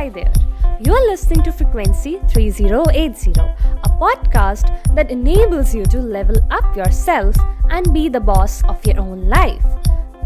Hi 0.00 0.08
there. 0.08 0.32
You're 0.80 1.10
listening 1.10 1.42
to 1.42 1.52
Frequency 1.52 2.20
3080, 2.30 3.32
a 3.38 3.90
podcast 4.00 4.64
that 4.94 5.10
enables 5.10 5.74
you 5.74 5.84
to 5.92 6.00
level 6.00 6.36
up 6.50 6.74
yourself 6.74 7.36
and 7.68 7.92
be 7.92 8.08
the 8.08 8.18
boss 8.18 8.64
of 8.64 8.80
your 8.86 8.98
own 8.98 9.28
life. 9.28 9.62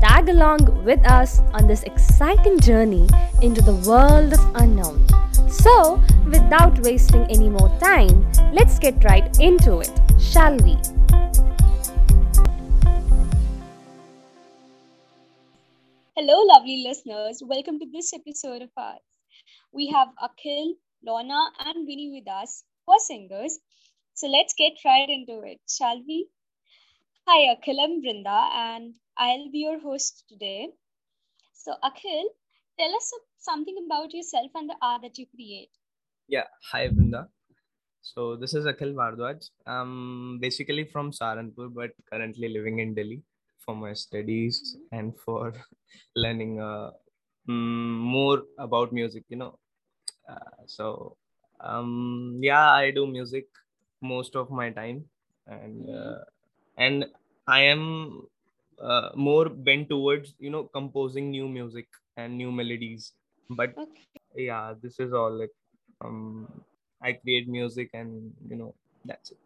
Tag 0.00 0.28
along 0.28 0.84
with 0.84 1.04
us 1.10 1.40
on 1.54 1.66
this 1.66 1.82
exciting 1.82 2.60
journey 2.60 3.08
into 3.42 3.60
the 3.62 3.74
world 3.82 4.34
of 4.34 4.62
unknown. 4.62 5.04
So, 5.50 6.00
without 6.26 6.78
wasting 6.78 7.26
any 7.28 7.48
more 7.48 7.76
time, 7.80 8.30
let's 8.52 8.78
get 8.78 9.02
right 9.02 9.26
into 9.40 9.80
it, 9.80 9.90
shall 10.20 10.56
we? 10.58 10.78
Hello, 16.14 16.46
lovely 16.54 16.84
listeners. 16.86 17.42
Welcome 17.44 17.80
to 17.80 17.86
this 17.92 18.14
episode 18.14 18.62
of 18.62 18.70
ours. 18.76 19.13
We 19.74 19.88
have 19.88 20.08
Akhil, 20.22 20.74
Lorna, 21.04 21.50
and 21.66 21.84
Vinny 21.84 22.08
with 22.14 22.32
us, 22.32 22.62
who 22.86 22.92
are 22.92 23.00
singers. 23.00 23.58
So 24.14 24.28
let's 24.28 24.54
get 24.56 24.74
right 24.84 25.08
into 25.08 25.40
it, 25.42 25.60
shall 25.68 26.00
we? 26.06 26.28
Hi, 27.26 27.52
Akhil, 27.52 27.82
I'm 27.82 28.00
Brinda, 28.00 28.50
and 28.54 28.94
I'll 29.18 29.50
be 29.50 29.58
your 29.58 29.80
host 29.80 30.26
today. 30.28 30.68
So, 31.52 31.74
Akhil, 31.82 32.24
tell 32.78 32.94
us 32.94 33.12
something 33.38 33.74
about 33.84 34.14
yourself 34.14 34.52
and 34.54 34.70
the 34.70 34.76
art 34.80 35.02
that 35.02 35.18
you 35.18 35.26
create. 35.34 35.70
Yeah, 36.28 36.44
hi 36.70 36.86
Brinda. 36.88 37.26
So 38.00 38.36
this 38.36 38.54
is 38.54 38.66
Akhil 38.66 38.94
Bhardwaj. 38.94 39.50
I'm 39.66 40.38
basically 40.38 40.84
from 40.84 41.10
Saharanpur, 41.10 41.74
but 41.74 41.90
currently 42.12 42.48
living 42.48 42.78
in 42.78 42.94
Delhi 42.94 43.22
for 43.58 43.74
my 43.74 43.92
studies 43.92 44.76
and 44.92 45.18
for 45.24 45.52
learning 46.14 46.60
uh, 46.60 46.90
mm, 47.48 47.98
more 48.14 48.42
about 48.58 48.92
music. 48.92 49.24
You 49.28 49.38
know, 49.38 49.58
uh, 50.28 50.62
so 50.66 51.16
um, 51.60 52.38
yeah, 52.42 52.70
I 52.70 52.90
do 52.90 53.06
music 53.06 53.46
most 54.02 54.36
of 54.36 54.50
my 54.50 54.70
time, 54.70 55.04
and 55.46 55.88
uh, 55.90 56.18
and 56.76 57.06
I 57.46 57.60
am 57.62 58.26
uh, 58.80 59.10
more 59.14 59.48
bent 59.48 59.88
towards 59.88 60.34
you 60.38 60.50
know 60.50 60.64
composing 60.64 61.30
new 61.30 61.48
music 61.48 61.88
and 62.16 62.36
new 62.36 62.52
melodies. 62.52 63.12
But 63.50 63.74
Okay, 63.76 64.20
yeah, 64.36 64.74
this 64.82 64.98
is 65.00 65.12
all 65.12 65.32
like 65.38 65.52
um 66.04 66.48
I 67.02 67.12
create 67.14 67.48
music 67.48 67.90
and 67.94 68.32
you 68.48 68.56
know 68.56 68.74
that's 69.04 69.30
it. 69.32 69.38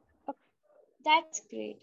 that's 1.05 1.41
great. 1.51 1.79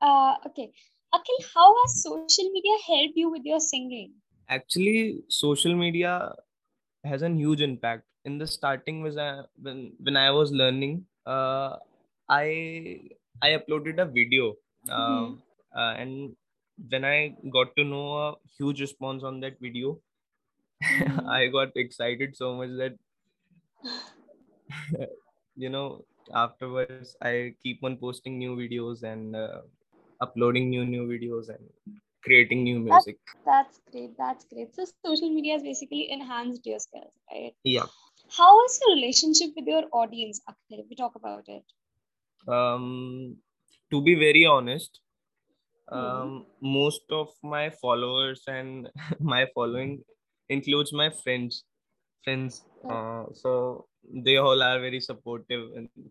Uh, 0.00 0.34
okay, 0.46 0.70
Akhil, 1.14 1.40
how 1.54 1.74
has 1.82 2.02
social 2.02 2.50
media 2.50 2.76
helped 2.86 3.16
you 3.16 3.30
with 3.30 3.42
your 3.44 3.60
singing? 3.60 4.12
Actually, 4.48 5.22
social 5.28 5.74
media 5.74 6.34
has 7.04 7.22
a 7.22 7.30
huge 7.30 7.60
impact. 7.62 8.04
In 8.24 8.38
the 8.38 8.46
starting 8.46 9.02
was 9.02 9.16
I, 9.16 9.42
when 9.60 9.94
when 10.00 10.16
I 10.16 10.30
was 10.30 10.52
learning, 10.52 11.06
uh, 11.26 11.76
I 12.28 13.08
I 13.42 13.48
uploaded 13.58 13.98
a 14.00 14.06
video, 14.06 14.56
Mm-hmm. 14.86 15.32
um, 15.32 15.42
uh, 15.74 15.94
and 15.98 16.36
when 16.90 17.04
I 17.04 17.36
got 17.52 17.74
to 17.76 17.84
know 17.84 18.06
a 18.18 18.36
huge 18.58 18.80
response 18.80 19.22
on 19.24 19.40
that 19.40 19.58
video, 19.60 20.00
Mm-hmm. 20.98 21.28
I 21.40 21.48
got 21.48 21.76
excited 21.76 22.36
so 22.36 22.54
much 22.56 22.70
that 22.78 22.98
you 25.56 25.68
know 25.70 26.04
afterwards 26.34 27.16
I 27.22 27.54
keep 27.62 27.82
on 27.84 27.96
posting 27.96 28.38
new 28.38 28.56
videos 28.56 29.02
and 29.02 29.34
uh, 29.36 29.62
uploading 30.20 30.70
new 30.70 30.84
new 30.84 31.06
videos 31.08 31.48
and 31.48 31.68
creating 32.22 32.64
new 32.64 32.80
music. 32.80 33.18
that's 33.44 33.80
great. 33.90 34.16
That's 34.16 34.44
great. 34.44 34.74
So 34.74 34.84
social 35.04 35.30
media 35.30 35.54
has 35.54 35.62
basically 35.62 36.10
enhanced 36.10 36.66
your 36.66 36.78
skills, 36.78 37.12
right? 37.30 37.54
Yeah. 37.64 37.86
How 38.30 38.64
is 38.64 38.80
your 38.80 38.94
relationship 38.96 39.50
with 39.56 39.66
your 39.66 39.84
audience, 39.92 40.40
Akhil? 40.48 40.80
If 40.80 40.88
we 40.88 40.96
talk 40.96 41.14
about 41.16 41.48
it. 41.48 41.64
Um, 42.46 43.36
to 43.90 44.02
be 44.02 44.14
very 44.14 44.44
honest, 44.46 45.00
Hmm. 45.92 46.28
um, 46.28 46.46
most 46.60 47.02
of 47.10 47.28
my 47.42 47.70
followers 47.70 48.42
and 48.48 48.88
my 49.20 49.46
following 49.54 50.02
includes 50.48 50.92
my 50.92 51.10
friends. 51.10 51.64
Friends. 52.24 52.64
Uh, 52.88 53.24
so 53.34 53.86
they 54.24 54.36
all 54.36 54.62
are 54.62 54.80
very 54.80 55.00
supportive 55.00 55.68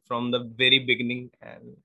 from 0.07 0.31
the 0.31 0.39
very 0.57 0.79
beginning 0.79 1.29
and 1.41 1.75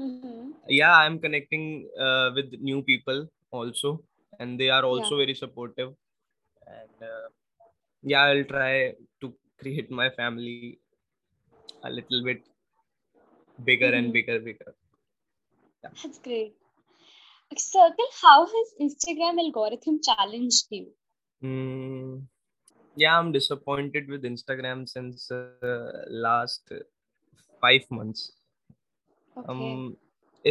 Mm-hmm. 0.00 0.50
yeah 0.80 0.94
i'm 1.02 1.18
connecting 1.24 1.64
uh, 2.06 2.30
with 2.36 2.48
new 2.68 2.80
people 2.90 3.18
also 3.50 3.90
and 4.38 4.58
they 4.60 4.68
are 4.70 4.84
Yeah. 4.90 4.92
also 4.92 5.16
very 5.16 5.34
supportive 5.34 5.90
and 6.66 6.96
uh, 7.12 7.28
yeah 8.02 8.22
i'll 8.28 8.44
try 8.54 8.92
create 9.60 9.90
my 9.90 10.10
family 10.10 10.78
a 11.82 11.90
little 11.90 12.22
bit 12.24 12.42
bigger 13.64 13.90
and 13.94 14.12
Mm-hmm. 14.12 14.12
bigger 14.12 14.38
bigger 14.40 14.74
yeah 15.84 15.90
That's 16.02 16.18
great. 16.18 16.56
So, 17.56 17.92
how 18.22 18.46
has 18.46 18.74
Instagram 18.80 19.38
algorithm 19.38 20.00
challenged 20.02 20.66
you? 20.70 20.94
mm, 21.42 22.22
yeah 22.96 23.18
i'm 23.18 23.32
disappointed 23.32 24.08
with 24.08 24.22
instagram 24.32 24.88
since 24.88 25.30
uh, 25.30 25.70
last 25.92 26.44
five 27.38 27.62
months 27.70 28.10
Okay. 29.36 29.48
um 29.48 29.96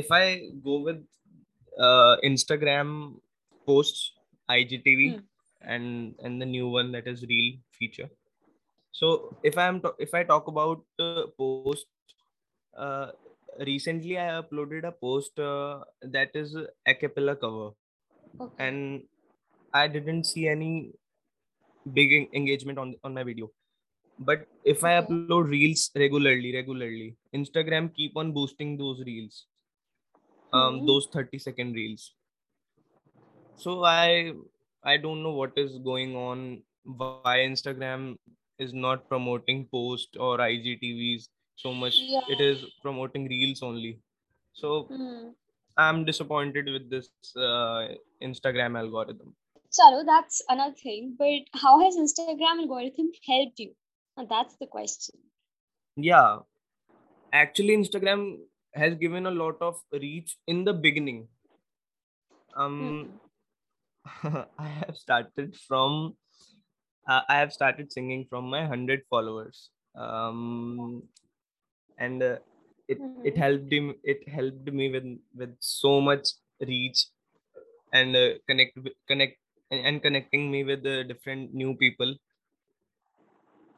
if 0.01 0.07
i 0.11 0.23
go 0.67 0.75
with 0.87 1.01
uh, 1.87 2.15
instagram 2.29 2.89
posts 3.67 4.01
igtv 4.57 5.01
Hmm. 5.03 5.19
and 5.61 6.15
and 6.23 6.41
the 6.41 6.45
new 6.55 6.67
one 6.77 6.91
that 6.91 7.07
is 7.13 7.23
reel 7.33 7.49
feature 7.79 8.09
So 8.99 9.09
if 9.43 9.57
I'm 9.57 9.81
if 10.05 10.13
I 10.13 10.23
talk 10.23 10.47
about 10.51 10.83
uh, 10.99 11.27
post, 11.37 11.87
uh, 12.77 13.11
recently 13.67 14.17
I 14.17 14.41
uploaded 14.41 14.87
a 14.87 14.91
post 14.91 15.39
uh, 15.39 15.83
that 16.01 16.31
is 16.33 16.55
a 16.85 16.93
cappella 16.93 17.35
cover, 17.35 17.69
Okay. 18.39 18.65
and 18.67 19.03
I 19.73 19.87
didn't 19.87 20.25
see 20.25 20.47
any 20.47 20.91
big 21.93 22.29
engagement 22.33 22.77
on 22.77 22.95
on 23.03 23.13
my 23.13 23.23
video. 23.23 23.51
But 24.19 24.47
if 24.65 24.83
I 24.83 25.01
upload 25.01 25.49
reels 25.49 25.89
regularly, 25.95 26.53
regularly, 26.53 27.15
Instagram 27.33 27.93
keep 27.95 28.17
on 28.17 28.33
boosting 28.33 28.77
those 28.77 28.99
reels, 29.11 29.45
um, 30.53 30.79
Hmm. 30.79 30.85
those 30.91 31.07
thirty 31.13 31.39
second 31.39 31.73
reels. 31.73 32.15
So 33.55 33.83
I 33.85 34.33
I 34.83 34.97
don't 34.97 35.23
know 35.23 35.35
what 35.41 35.57
is 35.57 35.79
going 35.79 36.17
on. 36.17 36.63
Why 36.83 37.37
Instagram 37.47 38.17
is 38.59 38.73
not 38.73 39.07
promoting 39.07 39.67
post 39.71 40.17
or 40.19 40.37
IGTVs 40.37 41.29
so 41.55 41.73
much. 41.73 41.95
Yeah. 41.97 42.21
It 42.29 42.41
is 42.41 42.65
promoting 42.81 43.27
reels 43.27 43.63
only. 43.63 43.99
So 44.53 44.83
Hmm. 44.83 45.29
I'm 45.77 46.03
disappointed 46.05 46.65
with 46.65 46.89
this 46.89 47.09
uh, 47.37 47.87
Instagram 48.21 48.77
algorithm. 48.77 49.35
Chalo, 49.77 50.05
that's 50.05 50.41
another 50.49 50.75
thing. 50.83 51.15
But 51.17 51.59
how 51.61 51.79
has 51.83 51.95
Instagram 51.95 52.61
algorithm 52.63 53.11
helped 53.27 53.59
you? 53.59 53.73
And 54.17 54.27
that's 54.27 54.55
the 54.57 54.67
question. 54.67 55.15
Yeah, 55.95 56.39
actually 57.33 57.77
Instagram 57.77 58.39
has 58.73 58.95
given 58.95 59.25
a 59.25 59.31
lot 59.31 59.61
of 59.61 59.79
reach 59.93 60.37
in 60.47 60.65
the 60.65 60.73
beginning. 60.73 61.27
Um, 62.55 63.19
Hmm. 64.05 64.37
I 64.57 64.67
have 64.67 64.97
started 64.97 65.55
from 65.67 66.15
uh, 67.09 67.21
I 67.29 67.37
have 67.39 67.53
started 67.53 67.91
singing 67.91 68.27
from 68.29 68.49
my 68.49 68.65
hundred 68.67 69.01
followers. 69.09 69.71
Um, 69.95 71.09
and 71.97 72.23
uh, 72.23 72.39
it 72.87 73.01
it 73.23 73.35
Hmm. 73.35 73.43
helped 73.45 73.71
him 73.77 73.87
it 74.13 74.27
helped 74.37 74.67
me 74.79 74.85
with 74.95 75.07
with 75.41 75.55
so 75.61 76.01
much 76.01 76.27
reach 76.71 76.99
and 77.93 78.15
uh, 78.15 78.29
connect 78.49 78.77
connect 79.07 79.37
and, 79.71 79.81
and 79.87 80.01
connecting 80.01 80.51
me 80.51 80.63
with 80.63 80.83
the 80.83 81.03
different 81.05 81.53
new 81.53 81.75
people 81.77 82.15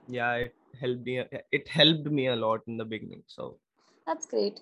yeah 0.08 0.34
it 0.36 0.56
helped 0.80 1.04
me 1.08 1.16
it 1.52 1.68
helped 1.68 2.06
me 2.20 2.28
a 2.28 2.36
lot 2.36 2.62
in 2.68 2.78
the 2.78 2.86
beginning 2.86 3.24
so 3.28 3.60
That's 4.06 4.28
great. 4.28 4.60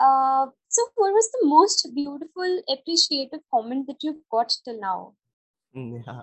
Uh, 0.00 0.50
so 0.68 0.82
what 0.96 1.12
was 1.12 1.30
the 1.32 1.46
most 1.46 1.88
beautiful, 1.94 2.62
appreciative 2.68 3.42
comment 3.50 3.86
that 3.88 4.02
you've 4.02 4.28
got 4.30 4.50
till 4.64 4.80
now? 4.80 5.16
yeah 5.74 6.22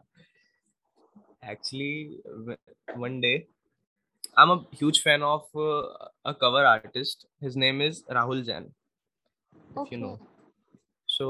actually 1.52 2.20
one 2.94 3.20
day 3.22 3.48
i'm 4.38 4.52
a 4.52 4.60
huge 4.80 5.02
fan 5.02 5.22
of 5.24 5.44
uh, 5.56 5.84
a 6.26 6.34
cover 6.44 6.64
artist 6.66 7.26
his 7.42 7.56
name 7.56 7.82
is 7.82 8.04
Rahul 8.10 8.46
Jain 8.46 8.68
if 9.78 9.92
you 9.92 9.98
know 9.98 10.20
so 11.18 11.28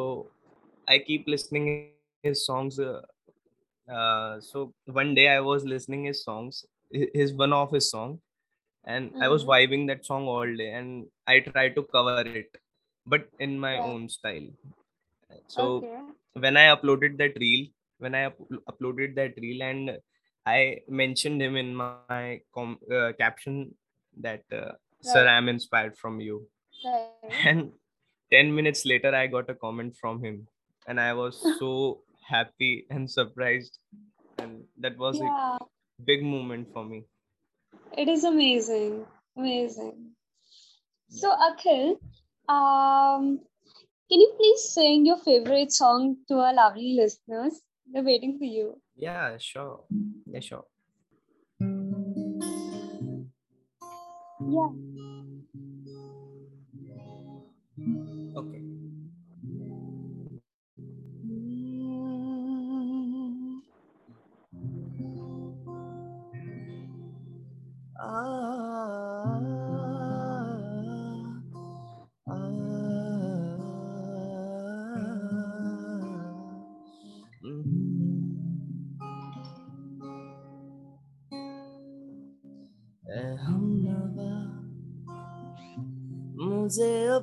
i 0.87 0.97
keep 0.99 1.27
listening 1.27 1.67
his 1.71 1.95
songs 1.95 2.79
uh, 2.79 3.01
uh, 3.95 4.39
so 4.39 4.73
one 4.99 5.13
day 5.15 5.27
i 5.29 5.39
was 5.39 5.65
listening 5.65 6.05
his 6.05 6.23
songs 6.23 6.65
his 7.19 7.33
one 7.43 7.53
of 7.53 7.71
his 7.71 7.89
song 7.91 8.19
and 8.85 9.13
i 9.21 9.27
was 9.29 9.43
Hmm. 9.43 9.49
vibing 9.51 9.87
that 9.91 10.05
song 10.05 10.25
all 10.35 10.49
day 10.61 10.71
and 10.79 11.05
i 11.27 11.39
tried 11.49 11.75
to 11.75 11.83
cover 11.95 12.19
it 12.39 12.49
but 13.05 13.27
in 13.39 13.59
my 13.59 13.75
Yeah. 13.75 13.83
own 13.91 14.07
style 14.09 14.47
so 15.55 15.63
Okay. 15.77 15.99
when 16.43 16.57
i 16.61 16.65
uploaded 16.75 17.17
that 17.21 17.35
reel 17.43 17.65
when 18.03 18.15
i 18.19 18.25
up- 18.29 18.41
uploaded 18.71 19.15
that 19.19 19.33
reel 19.45 19.63
and 19.69 19.97
I 20.45 20.59
mentioned 21.01 21.41
him 21.41 21.55
in 21.59 21.69
my 21.73 22.41
com- 22.55 22.79
uh, 22.95 23.11
caption 23.19 23.53
that, 24.25 24.43
uh, 24.51 24.71
"Sir, 25.01 25.21
I'm 25.33 25.47
inspired 25.51 25.93
from 26.01 26.19
you." 26.25 26.35
Right. 26.85 27.29
And 27.51 27.71
ten 28.33 28.51
minutes 28.57 28.81
later, 28.91 29.11
I 29.19 29.27
got 29.35 29.49
a 29.53 29.55
comment 29.61 29.95
from 30.01 30.19
him, 30.25 30.35
and 30.87 30.99
I 31.05 31.13
was 31.21 31.39
so 31.61 31.71
happy 32.33 32.73
and 32.89 33.09
surprised, 33.15 33.79
and 34.37 34.67
that 34.87 34.97
was 35.05 35.21
Yeah, 35.21 35.55
a 35.63 36.03
big 36.11 36.27
moment 36.35 36.73
for 36.75 36.83
me. 36.91 37.03
it 38.03 38.11
is 38.17 38.23
amazing. 38.33 39.05
Amazing. 39.37 39.95
So, 41.21 41.31
Akhil, 41.47 41.95
um, 42.57 43.39
can 44.11 44.19
you 44.25 44.31
please 44.37 44.63
sing 44.75 45.05
your 45.05 45.17
favorite 45.17 45.71
song 45.71 46.17
to 46.27 46.39
our 46.47 46.53
lovely 46.53 46.95
listeners? 46.99 47.61
They're 47.93 48.03
waiting 48.03 48.39
for 48.39 48.45
you. 48.45 48.81
Yeah, 48.95 49.37
sure. 49.37 49.81
Yeah, 50.25 50.39
sure. 50.39 50.65
Yeah. 54.49 54.69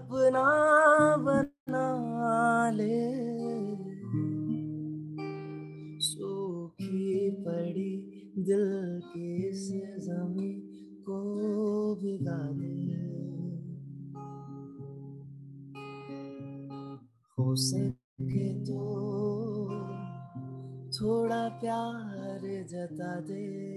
अपना 0.01 1.17
बना 1.17 2.71
ले। 2.71 3.11
सूखी 6.01 7.31
पड़ी 7.31 8.07
दिल 8.39 9.01
की 9.05 9.49
इस 9.49 9.69
जमी 10.07 10.53
को 11.01 11.21
भिगा 11.95 12.51
दे। 12.53 12.71
हो 17.39 17.57
सके 17.57 18.65
तो 18.65 18.81
थोड़ा 20.91 21.49
प्यार 21.49 22.65
जता 22.65 23.21
दे। 23.21 23.70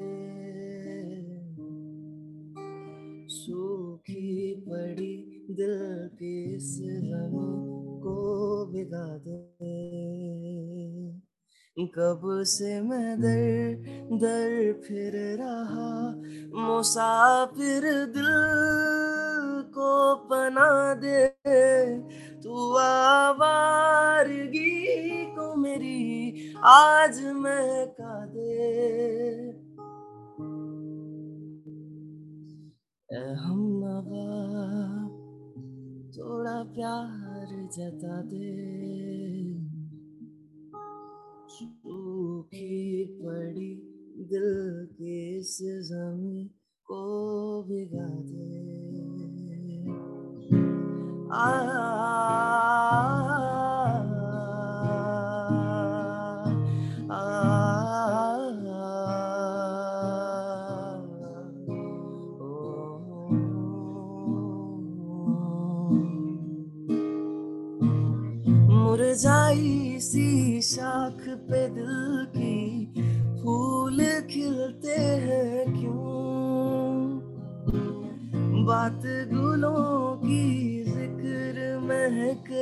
से 12.43 12.81
मैं 12.81 13.21
दर 13.21 14.17
दर 14.17 14.83
फिर 14.87 15.11
रहा 15.15 16.15
मुसाफिर 16.55 18.05
दिल 18.05 19.73
को 19.73 20.15
पना 20.15 20.93
दे। 20.93 21.35
तू 22.41 22.75
आवारगी 22.75 25.25
को 25.25 25.55
मेरी 25.55 26.53
आज 26.63 27.25
मैं 27.25 27.87
का 27.87 28.25
दे। 28.25 29.63
हम 33.33 33.81
नवा 33.83 34.33
थोड़ा 36.11 36.63
प्यार 36.63 37.69
जता 37.77 38.21
दे। 38.21 39.42
पड़ी 43.05 43.89
दिल 44.17 44.87
के 44.93 45.37
इस 45.37 45.57
जमी 45.61 46.47
को 46.83 47.63
भिगा 47.63 48.07
दे। 48.07 48.73
आ, 51.33 51.49
आ, 51.49 52.62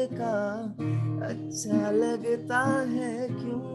का 0.06 0.62
अच्छा 1.28 1.92
लगता 1.92 2.86
है 2.90 3.28
क्यों? 3.28 3.72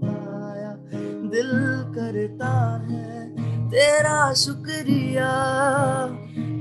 पाया। 0.04 0.72
दिल 1.28 1.50
करता 1.94 2.86
है 2.90 3.30
तेरा 3.70 4.34
शुक्रिया, 4.34 5.32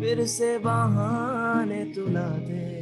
फिर 0.01 0.25
से 0.25 0.57
बहाने 0.57 1.85
तुला 1.95 2.30
दे। 2.30 2.77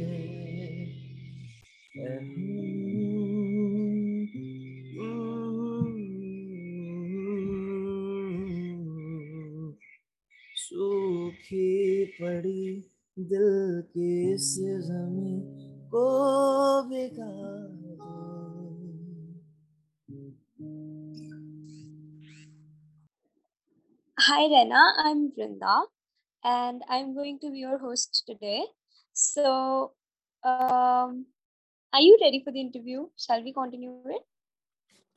पड़ी 12.15 12.91
दिल 13.19 13.81
की 13.93 14.33
इस 14.33 14.55
जमी 14.59 15.41
को 15.93 16.07
भिगा 16.89 17.31
Hi, 24.23 24.45
Rena. 24.45 24.81
I'm 24.97 25.31
Vrinda, 25.31 25.85
and 26.43 26.83
I'm 26.87 27.15
going 27.15 27.39
to 27.39 27.49
be 27.49 27.57
your 27.57 27.79
host 27.79 28.23
today. 28.27 28.63
So, 29.13 29.93
um, 30.43 31.25
are 31.91 32.01
you 32.01 32.19
ready 32.21 32.43
for 32.43 32.51
the 32.51 32.61
interview? 32.61 33.07
Shall 33.17 33.43
we 33.43 33.51
continue 33.51 33.97
it? 34.05 34.21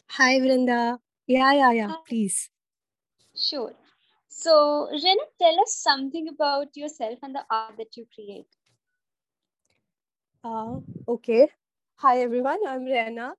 Hi, 0.08 0.38
Vrinda. 0.40 0.98
Yeah, 1.26 1.52
yeah, 1.52 1.72
yeah. 1.72 1.88
Hi. 1.88 1.96
Please. 2.08 2.48
Sure. 3.36 3.74
So, 4.39 4.89
Rena, 4.91 5.23
tell 5.37 5.59
us 5.59 5.75
something 5.75 6.29
about 6.29 6.75
yourself 6.77 7.19
and 7.21 7.35
the 7.35 7.45
art 7.51 7.77
that 7.77 7.97
you 7.97 8.07
create. 8.15 8.47
Uh, 10.43 10.79
okay. 11.07 11.49
Hi, 11.97 12.19
everyone. 12.21 12.59
I'm 12.67 12.85
Rena, 12.85 13.33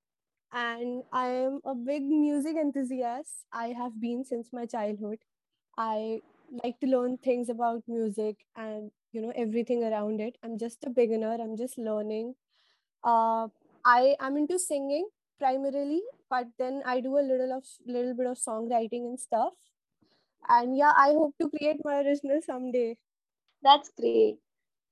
and 0.53 1.03
I 1.13 1.27
am 1.29 1.61
a 1.65 1.75
big 1.75 2.03
music 2.05 2.57
enthusiast. 2.57 3.47
I 3.53 3.69
have 3.81 4.01
been 4.01 4.25
since 4.25 4.53
my 4.53 4.67
childhood. 4.67 5.19
I 5.79 6.21
like 6.65 6.81
to 6.81 6.87
learn 6.87 7.19
things 7.19 7.49
about 7.49 7.83
music 7.89 8.45
and 8.57 8.91
you 9.13 9.23
know 9.23 9.33
everything 9.37 9.85
around 9.85 10.21
it. 10.21 10.37
I'm 10.43 10.59
just 10.59 10.85
a 10.85 10.91
beginner. 10.91 11.37
I'm 11.41 11.57
just 11.57 11.79
learning. 11.79 12.35
Uh, 13.05 13.49
I 13.85 14.17
am 14.21 14.37
into 14.37 14.59
singing 14.59 15.09
primarily, 15.39 16.03
but 16.31 16.49
then 16.59 16.83
I 16.87 17.01
do 17.01 17.19
a 17.19 17.27
little 17.33 17.53
of 17.59 17.65
little 17.87 18.15
bit 18.15 18.27
of 18.27 18.39
songwriting 18.39 19.07
and 19.13 19.21
stuff. 19.21 19.55
And 20.49 20.77
yeah, 20.77 20.93
I 20.97 21.09
hope 21.13 21.35
to 21.41 21.51
create 21.51 21.81
my 21.85 22.01
original 22.01 22.41
someday. 22.43 22.97
That's 23.63 23.91
great. 23.99 24.39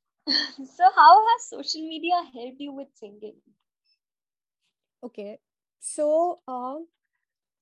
so, 0.28 0.90
how 0.94 1.26
has 1.28 1.48
social 1.50 1.82
media 1.82 2.22
helped 2.32 2.60
you 2.60 2.72
with 2.72 2.88
singing? 2.94 3.36
Okay. 5.02 5.38
So, 5.80 6.40
um, 6.48 6.86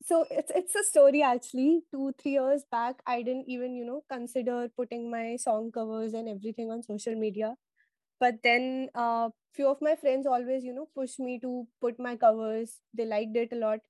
so 0.02 0.26
it's 0.30 0.52
it's 0.54 0.74
a 0.76 0.84
story 0.84 1.22
actually. 1.22 1.82
Two, 1.92 2.12
three 2.20 2.32
years 2.32 2.64
back, 2.70 3.02
I 3.06 3.22
didn't 3.22 3.48
even, 3.48 3.74
you 3.76 3.84
know, 3.84 4.04
consider 4.10 4.68
putting 4.76 5.10
my 5.10 5.36
song 5.36 5.72
covers 5.72 6.14
and 6.14 6.28
everything 6.28 6.70
on 6.70 6.82
social 6.82 7.14
media. 7.16 7.54
But 8.20 8.42
then 8.44 8.90
uh 8.94 9.30
few 9.54 9.68
of 9.68 9.82
my 9.82 9.96
friends 9.96 10.26
always, 10.26 10.64
you 10.64 10.74
know, 10.74 10.88
pushed 10.94 11.20
me 11.20 11.38
to 11.40 11.66
put 11.80 11.98
my 12.00 12.16
covers. 12.16 12.80
They 12.94 13.06
liked 13.06 13.36
it 13.36 13.52
a 13.52 13.56
lot. 13.56 13.80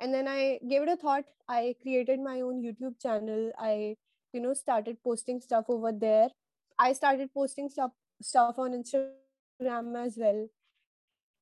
And 0.00 0.14
then 0.14 0.26
I 0.26 0.58
gave 0.68 0.82
it 0.82 0.88
a 0.88 0.96
thought. 0.96 1.24
I 1.48 1.74
created 1.82 2.20
my 2.20 2.40
own 2.40 2.62
YouTube 2.62 3.00
channel. 3.00 3.52
I, 3.58 3.96
you 4.32 4.40
know, 4.40 4.54
started 4.54 4.96
posting 5.04 5.40
stuff 5.40 5.66
over 5.68 5.92
there. 5.92 6.28
I 6.78 6.94
started 6.94 7.32
posting 7.34 7.68
stuff 7.68 7.90
stuff 8.22 8.58
on 8.58 8.72
Instagram 8.72 10.04
as 10.04 10.16
well. 10.16 10.48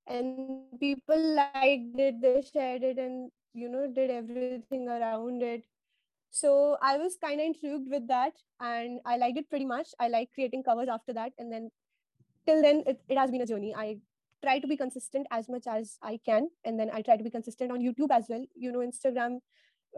And 0.06 0.62
people 0.80 1.34
liked 1.34 1.98
it, 1.98 2.20
they 2.20 2.42
shared 2.52 2.82
it, 2.82 2.98
and 2.98 3.30
you 3.54 3.68
know, 3.68 3.86
did 3.86 4.10
everything 4.10 4.88
around 4.88 5.42
it. 5.42 5.64
So 6.30 6.76
I 6.82 6.96
was 6.98 7.16
kind 7.22 7.40
of 7.40 7.46
intrigued 7.46 7.90
with 7.90 8.08
that, 8.08 8.32
and 8.60 9.00
I 9.04 9.16
liked 9.16 9.38
it 9.38 9.48
pretty 9.50 9.66
much. 9.66 9.88
I 10.00 10.08
like 10.08 10.30
creating 10.34 10.62
covers 10.62 10.88
after 10.88 11.12
that, 11.12 11.32
and 11.38 11.52
then 11.52 11.70
till 12.46 12.62
then, 12.62 12.82
it, 12.86 13.00
it 13.08 13.18
has 13.18 13.30
been 13.30 13.42
a 13.42 13.46
journey. 13.46 13.74
I 13.76 13.98
try 14.42 14.58
to 14.58 14.66
be 14.66 14.76
consistent 14.76 15.26
as 15.30 15.48
much 15.48 15.66
as 15.66 15.98
I 16.02 16.18
can, 16.24 16.48
and 16.64 16.78
then 16.78 16.90
I 16.92 17.02
try 17.02 17.16
to 17.16 17.24
be 17.24 17.30
consistent 17.30 17.72
on 17.72 17.80
YouTube 17.80 18.10
as 18.10 18.26
well. 18.28 18.44
You 18.54 18.72
know, 18.72 18.80
Instagram 18.80 19.38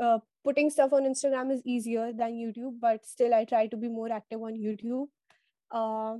uh, 0.00 0.18
putting 0.44 0.70
stuff 0.70 0.92
on 0.92 1.04
Instagram 1.04 1.52
is 1.52 1.62
easier 1.64 2.12
than 2.12 2.32
YouTube, 2.32 2.80
but 2.80 3.04
still 3.04 3.34
I 3.34 3.44
try 3.44 3.66
to 3.68 3.76
be 3.76 3.88
more 3.88 4.10
active 4.12 4.42
on 4.42 4.54
YouTube. 4.54 5.08
Uh, 5.70 6.18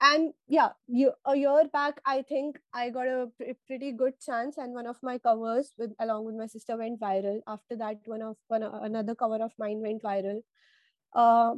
and 0.00 0.32
yeah, 0.46 0.70
you, 0.86 1.12
a 1.26 1.34
year 1.36 1.64
back, 1.72 2.00
I 2.06 2.22
think 2.22 2.58
I 2.72 2.90
got 2.90 3.08
a 3.08 3.28
pr- 3.36 3.56
pretty 3.66 3.92
good 3.92 4.20
chance, 4.20 4.56
and 4.56 4.72
one 4.72 4.86
of 4.86 4.96
my 5.02 5.18
covers 5.18 5.72
with 5.76 5.92
along 5.98 6.24
with 6.24 6.36
my 6.36 6.46
sister 6.46 6.76
went 6.76 7.00
viral. 7.00 7.40
After 7.48 7.76
that, 7.76 7.96
one 8.04 8.22
of 8.22 8.36
one 8.46 8.62
another 8.62 9.14
cover 9.16 9.42
of 9.42 9.52
mine 9.58 9.80
went 9.80 10.02
viral. 10.02 10.42
Uh, 11.14 11.56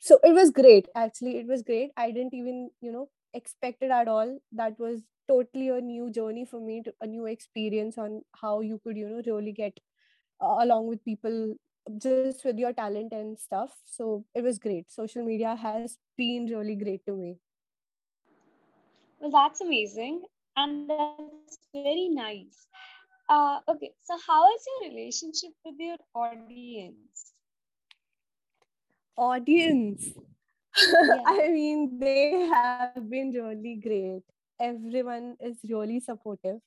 so 0.00 0.18
it 0.24 0.32
was 0.32 0.50
great. 0.50 0.88
Actually, 0.94 1.38
it 1.38 1.46
was 1.46 1.62
great. 1.62 1.92
I 1.96 2.10
didn't 2.10 2.34
even 2.34 2.70
you 2.82 2.92
know 2.92 3.08
expect 3.34 3.82
it 3.82 3.90
at 3.90 4.08
all. 4.08 4.38
That 4.52 4.78
was 4.78 5.02
totally 5.28 5.68
a 5.68 5.80
new 5.80 6.10
journey 6.10 6.44
for 6.44 6.60
me, 6.60 6.82
to, 6.82 6.92
a 7.00 7.06
new 7.06 7.26
experience 7.26 7.98
on 7.98 8.22
how 8.34 8.60
you 8.60 8.80
could 8.82 8.96
you 8.96 9.08
know 9.08 9.22
really 9.26 9.52
get 9.52 9.78
uh, 10.40 10.56
along 10.60 10.88
with 10.88 11.04
people 11.04 11.54
just 11.96 12.44
with 12.44 12.58
your 12.58 12.72
talent 12.72 13.12
and 13.12 13.38
stuff. 13.38 13.74
So 13.84 14.24
it 14.34 14.42
was 14.42 14.58
great. 14.58 14.90
Social 14.90 15.24
media 15.24 15.56
has 15.56 15.98
been 16.16 16.46
really 16.46 16.76
great 16.76 17.04
to 17.06 17.14
me. 17.14 17.38
Well, 19.20 19.30
that's 19.30 19.60
amazing. 19.60 20.22
And 20.56 20.88
that's 20.88 21.58
very 21.72 22.08
nice. 22.08 22.66
Uh, 23.28 23.60
okay, 23.68 23.92
so 24.02 24.16
how 24.26 24.46
is 24.54 24.64
your 24.66 24.90
relationship 24.90 25.50
with 25.64 25.74
your 25.78 25.96
audience? 26.14 27.32
Audience. 29.16 30.10
Yeah. 30.82 31.16
I 31.26 31.48
mean, 31.50 31.98
they 31.98 32.48
have 32.52 33.08
been 33.10 33.30
really 33.30 33.76
great. 33.82 34.22
Everyone 34.60 35.36
is 35.40 35.58
really 35.68 36.00
supportive. 36.00 36.58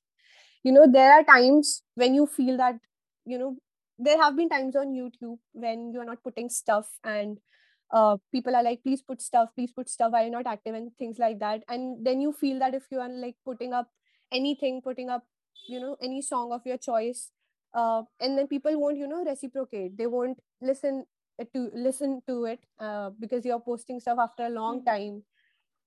You 0.63 0.71
know, 0.71 0.87
there 0.91 1.13
are 1.13 1.23
times 1.23 1.83
when 1.95 2.13
you 2.13 2.27
feel 2.27 2.57
that, 2.57 2.75
you 3.25 3.37
know, 3.37 3.57
there 3.99 4.17
have 4.21 4.35
been 4.35 4.49
times 4.49 4.75
on 4.75 4.93
YouTube 4.93 5.37
when 5.53 5.91
you're 5.93 6.05
not 6.05 6.23
putting 6.23 6.49
stuff 6.49 6.87
and 7.03 7.37
uh, 7.91 8.17
people 8.31 8.55
are 8.55 8.63
like, 8.63 8.83
please 8.83 9.01
put 9.01 9.21
stuff, 9.21 9.49
please 9.55 9.71
put 9.71 9.89
stuff, 9.89 10.11
why 10.13 10.23
you're 10.23 10.31
not 10.31 10.47
active 10.47 10.75
and 10.75 10.91
things 10.97 11.19
like 11.19 11.39
that. 11.39 11.63
And 11.69 12.05
then 12.05 12.21
you 12.21 12.33
feel 12.33 12.59
that 12.59 12.73
if 12.73 12.83
you 12.91 12.99
are 12.99 13.09
like 13.09 13.35
putting 13.45 13.73
up 13.73 13.89
anything, 14.31 14.81
putting 14.81 15.09
up, 15.09 15.23
you 15.67 15.79
know, 15.79 15.97
any 16.01 16.21
song 16.21 16.51
of 16.53 16.61
your 16.65 16.77
choice, 16.77 17.31
uh, 17.73 18.03
and 18.19 18.37
then 18.37 18.47
people 18.47 18.79
won't, 18.79 18.97
you 18.97 19.07
know, 19.07 19.23
reciprocate. 19.23 19.97
They 19.97 20.07
won't 20.07 20.39
listen 20.61 21.05
to 21.45 21.69
listen 21.73 22.21
to 22.27 22.45
it 22.45 22.59
uh, 22.79 23.09
because 23.19 23.45
you're 23.45 23.59
posting 23.59 23.99
stuff 23.99 24.19
after 24.19 24.45
a 24.45 24.49
long 24.49 24.81
Mhm. 24.81 24.85
time. 24.85 25.23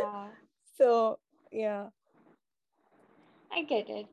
Yeah, 0.00 0.26
so 0.78 1.18
yeah. 1.52 1.86
I 3.52 3.62
get 3.62 3.88
it. 3.88 4.06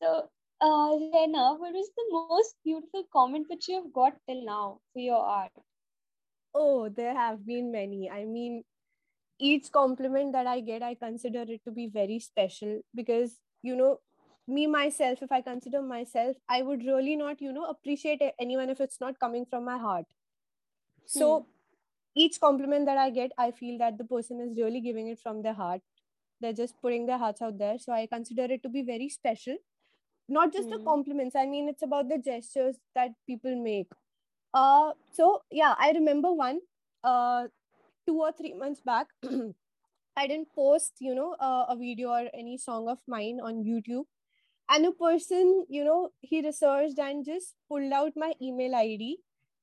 So, 0.00 0.28
uh, 0.60 0.94
Lena, 0.94 1.54
what 1.54 1.72
was 1.72 1.90
the 1.96 2.04
most 2.10 2.54
beautiful 2.64 3.04
comment 3.12 3.46
which 3.50 3.68
you 3.68 3.76
have 3.76 3.92
got 3.92 4.14
till 4.28 4.44
now 4.44 4.78
for 4.92 5.00
your 5.00 5.22
art? 5.22 5.52
Oh, 6.54 6.88
there 6.88 7.14
have 7.14 7.44
been 7.46 7.70
many. 7.70 8.08
I 8.08 8.24
mean, 8.24 8.64
each 9.38 9.70
compliment 9.70 10.32
that 10.32 10.46
I 10.46 10.60
get, 10.60 10.82
I 10.82 10.94
consider 10.94 11.42
it 11.42 11.62
to 11.64 11.70
be 11.70 11.88
very 11.88 12.18
special 12.20 12.80
because, 12.94 13.36
you 13.62 13.76
know, 13.76 13.98
me 14.48 14.66
myself, 14.66 15.22
if 15.22 15.32
I 15.32 15.42
consider 15.42 15.82
myself, 15.82 16.36
I 16.48 16.62
would 16.62 16.84
really 16.84 17.16
not, 17.16 17.40
you 17.40 17.52
know, 17.52 17.66
appreciate 17.66 18.22
anyone 18.40 18.70
if 18.70 18.80
it's 18.80 19.00
not 19.00 19.18
coming 19.20 19.46
from 19.46 19.64
my 19.64 19.78
heart. 19.78 20.06
So 21.04 21.46
each 22.14 22.40
compliment 22.40 22.86
that 22.86 22.98
I 22.98 23.10
get, 23.10 23.32
I 23.38 23.50
feel 23.52 23.78
that 23.78 23.98
the 23.98 24.04
person 24.04 24.40
is 24.40 24.56
really 24.58 24.80
giving 24.80 25.08
it 25.08 25.20
from 25.20 25.42
their 25.42 25.54
heart. 25.54 25.82
They're 26.40 26.52
just 26.52 26.80
putting 26.82 27.06
their 27.06 27.18
hearts 27.18 27.42
out 27.42 27.58
there. 27.58 27.78
So 27.78 27.92
I 27.92 28.06
consider 28.06 28.44
it 28.44 28.62
to 28.64 28.68
be 28.68 28.82
very 28.82 29.08
special. 29.08 29.56
Not 30.28 30.52
just 30.52 30.70
the 30.70 30.78
Hmm. 30.78 30.86
compliments, 30.86 31.36
I 31.36 31.46
mean, 31.46 31.68
it's 31.68 31.82
about 31.82 32.08
the 32.08 32.18
gestures 32.18 32.78
that 32.94 33.12
people 33.26 33.62
make. 33.62 33.88
Uh, 34.54 34.92
so 35.12 35.42
yeah, 35.50 35.74
I 35.78 35.92
remember 35.92 36.32
one. 36.32 36.60
Uh, 37.04 37.48
two 38.06 38.20
or 38.20 38.32
three 38.32 38.54
months 38.54 38.80
back, 38.82 39.08
I 40.16 40.26
didn't 40.26 40.52
post, 40.54 40.94
you 41.00 41.14
know, 41.14 41.34
uh, 41.40 41.66
a 41.68 41.76
video 41.76 42.10
or 42.10 42.28
any 42.34 42.58
song 42.58 42.88
of 42.88 43.00
mine 43.08 43.40
on 43.42 43.64
YouTube. 43.64 44.04
And 44.68 44.86
a 44.86 44.92
person, 44.92 45.66
you 45.68 45.84
know, 45.84 46.10
he 46.20 46.42
researched 46.42 46.98
and 46.98 47.24
just 47.24 47.54
pulled 47.68 47.92
out 47.92 48.12
my 48.16 48.32
email 48.42 48.74
ID 48.74 49.18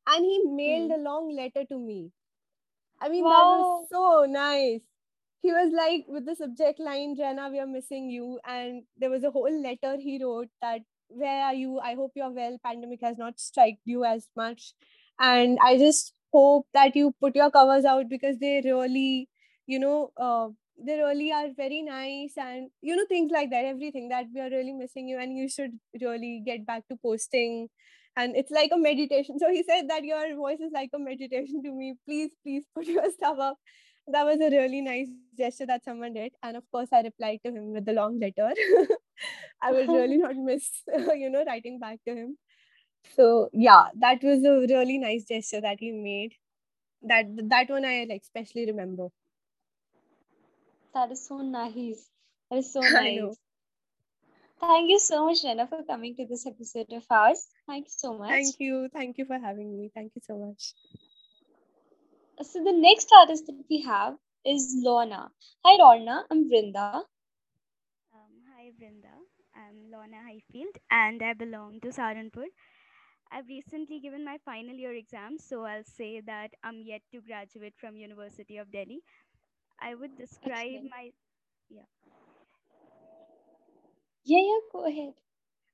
and 0.08 0.26
he 0.26 0.44
mailed 0.46 0.92
Hmm. 0.92 0.98
a 0.98 0.98
long 0.98 1.30
letter 1.36 1.66
to 1.66 1.78
me. 1.80 2.12
I 3.02 3.10
mean, 3.10 3.28
that 3.30 3.48
was 3.48 3.68
so 3.90 4.26
nice. 4.30 4.82
He 5.42 5.52
was 5.52 5.72
like, 5.74 6.06
with 6.08 6.26
the 6.26 6.36
subject 6.36 6.80
line, 6.80 7.16
Jenna, 7.16 7.50
we 7.50 7.60
are 7.60 7.68
missing 7.68 8.10
you. 8.10 8.40
And 8.46 8.84
there 8.98 9.10
was 9.10 9.24
a 9.24 9.32
whole 9.32 9.52
letter 9.62 9.98
he 10.00 10.24
wrote 10.24 10.50
that, 10.62 10.82
where 11.10 11.44
are 11.46 11.54
you? 11.54 11.80
I 11.80 11.96
hope 11.96 12.14
you're 12.16 12.32
well. 12.32 12.58
Pandemic 12.64 13.02
has 13.02 13.18
not 13.18 13.40
struck 13.40 13.76
you 13.86 14.06
as 14.06 14.30
much. 14.36 14.74
And 15.20 15.60
I 15.62 15.78
just 15.78 16.14
hope 16.32 16.68
that 16.74 16.96
you 16.96 17.14
put 17.20 17.36
your 17.36 17.52
covers 17.52 17.86
out 17.86 18.10
because 18.10 18.38
they 18.40 18.62
really, 18.64 19.30
you 19.68 19.80
know, 19.80 20.12
uh, 20.18 20.50
they 20.78 20.98
really 20.98 21.32
are 21.32 21.48
very 21.56 21.82
nice 21.82 22.34
and, 22.38 22.70
you 22.82 22.96
know, 22.96 23.06
things 23.08 23.32
like 23.32 23.50
that, 23.52 23.66
everything 23.66 24.10
that 24.10 24.26
we 24.34 24.42
are 24.42 24.50
really 24.50 24.74
missing 24.74 25.08
you. 25.08 25.20
And 25.20 25.38
you 25.38 25.50
should 25.50 25.80
really 26.02 26.42
get 26.46 26.66
back 26.66 26.88
to 26.90 26.98
posting 26.98 27.70
and 28.16 28.36
it's 28.36 28.52
like 28.52 28.72
a 28.74 28.78
meditation. 28.78 29.38
So 29.40 29.50
he 29.50 29.64
said 29.64 29.90
that 29.90 30.04
your 30.04 30.36
voice 30.36 30.60
is 30.60 30.72
like 30.74 30.90
a 30.94 31.00
meditation 31.00 31.64
to 31.64 31.72
me. 31.72 31.96
Please, 32.06 32.32
please 32.44 32.64
put 32.76 32.86
your 32.96 33.10
stuff 33.12 33.38
up. 33.40 33.58
That 34.08 34.26
was 34.26 34.40
a 34.42 34.50
really 34.50 34.82
nice 34.82 35.08
gesture 35.38 35.66
that 35.68 35.86
someone 35.86 36.14
did. 36.14 36.34
And 36.44 36.58
of 36.58 36.64
course, 36.72 36.90
I 36.92 37.02
replied 37.02 37.40
to 37.46 37.52
him 37.52 37.72
with 37.72 37.86
the 37.86 37.94
long 37.94 38.20
letter. 38.20 38.54
I 39.62 39.72
would 39.72 39.88
really 39.88 40.18
not 40.18 40.36
miss, 40.36 40.70
you 41.16 41.30
know, 41.30 41.46
writing 41.46 41.80
back 41.80 42.00
to 42.08 42.14
him. 42.14 42.38
So 43.16 43.50
yeah, 43.54 43.88
that 44.00 44.24
was 44.24 44.44
a 44.44 44.74
really 44.74 44.98
nice 44.98 45.26
gesture 45.26 45.62
that 45.62 45.78
he 45.80 45.92
made. 45.92 46.34
That 47.02 47.26
that 47.50 47.70
one 47.70 47.86
I 47.86 48.06
like 48.10 48.22
especially 48.24 48.66
remember. 48.66 49.08
That 50.94 51.12
is 51.12 51.26
so 51.28 51.38
nice. 51.38 52.10
That 52.50 52.60
is 52.60 52.72
so 52.72 52.80
nice. 53.02 53.38
Thank 54.60 54.90
you 54.90 55.00
so 55.00 55.26
much, 55.26 55.44
Rena, 55.44 55.68
for 55.68 55.84
coming 55.84 56.16
to 56.16 56.26
this 56.26 56.46
episode 56.46 56.94
of 56.94 57.04
ours. 57.10 57.48
Thank 57.68 57.86
you 57.88 57.94
so 57.96 58.18
much. 58.18 58.30
Thank 58.30 58.56
you. 58.60 58.90
Thank 58.94 59.18
you 59.18 59.26
for 59.26 59.38
having 59.38 59.76
me. 59.78 59.92
Thank 59.94 60.14
you 60.16 60.22
so 60.24 60.38
much. 60.38 60.74
So 62.42 62.64
the 62.64 62.72
next 62.72 63.10
artist 63.18 63.46
that 63.48 63.64
we 63.70 63.82
have 63.82 64.16
is 64.46 64.76
Lorna. 64.84 65.30
Hi, 65.66 65.76
Lorna. 65.78 66.24
I'm 66.32 66.50
Vrinda. 66.50 66.96
Um, 68.14 68.34
hi, 68.56 68.72
Vrinda. 68.80 69.14
I'm 69.56 69.92
Lorna 69.92 70.18
Highfield 70.26 70.78
and 70.92 71.22
I 71.22 71.34
belong 71.34 71.80
to 71.82 71.90
Saharanpur. 71.90 72.46
I've 73.32 73.48
recently 73.48 74.00
given 74.00 74.24
my 74.24 74.38
final 74.46 74.76
year 74.76 74.94
exams, 74.94 75.44
so 75.48 75.64
I'll 75.66 75.84
say 75.84 76.22
that 76.22 76.52
I'm 76.64 76.82
yet 76.84 77.02
to 77.12 77.22
graduate 77.22 77.74
from 77.78 77.96
University 77.96 78.58
of 78.58 78.72
Delhi. 78.72 79.02
I 79.80 79.96
would 79.96 80.16
describe 80.16 80.82
Excellent. 80.82 80.92
my 80.92 81.12
yeah. 81.70 81.84
Yeah, 84.26 84.40
yeah, 84.42 84.60
go 84.72 84.86
ahead. 84.86 85.14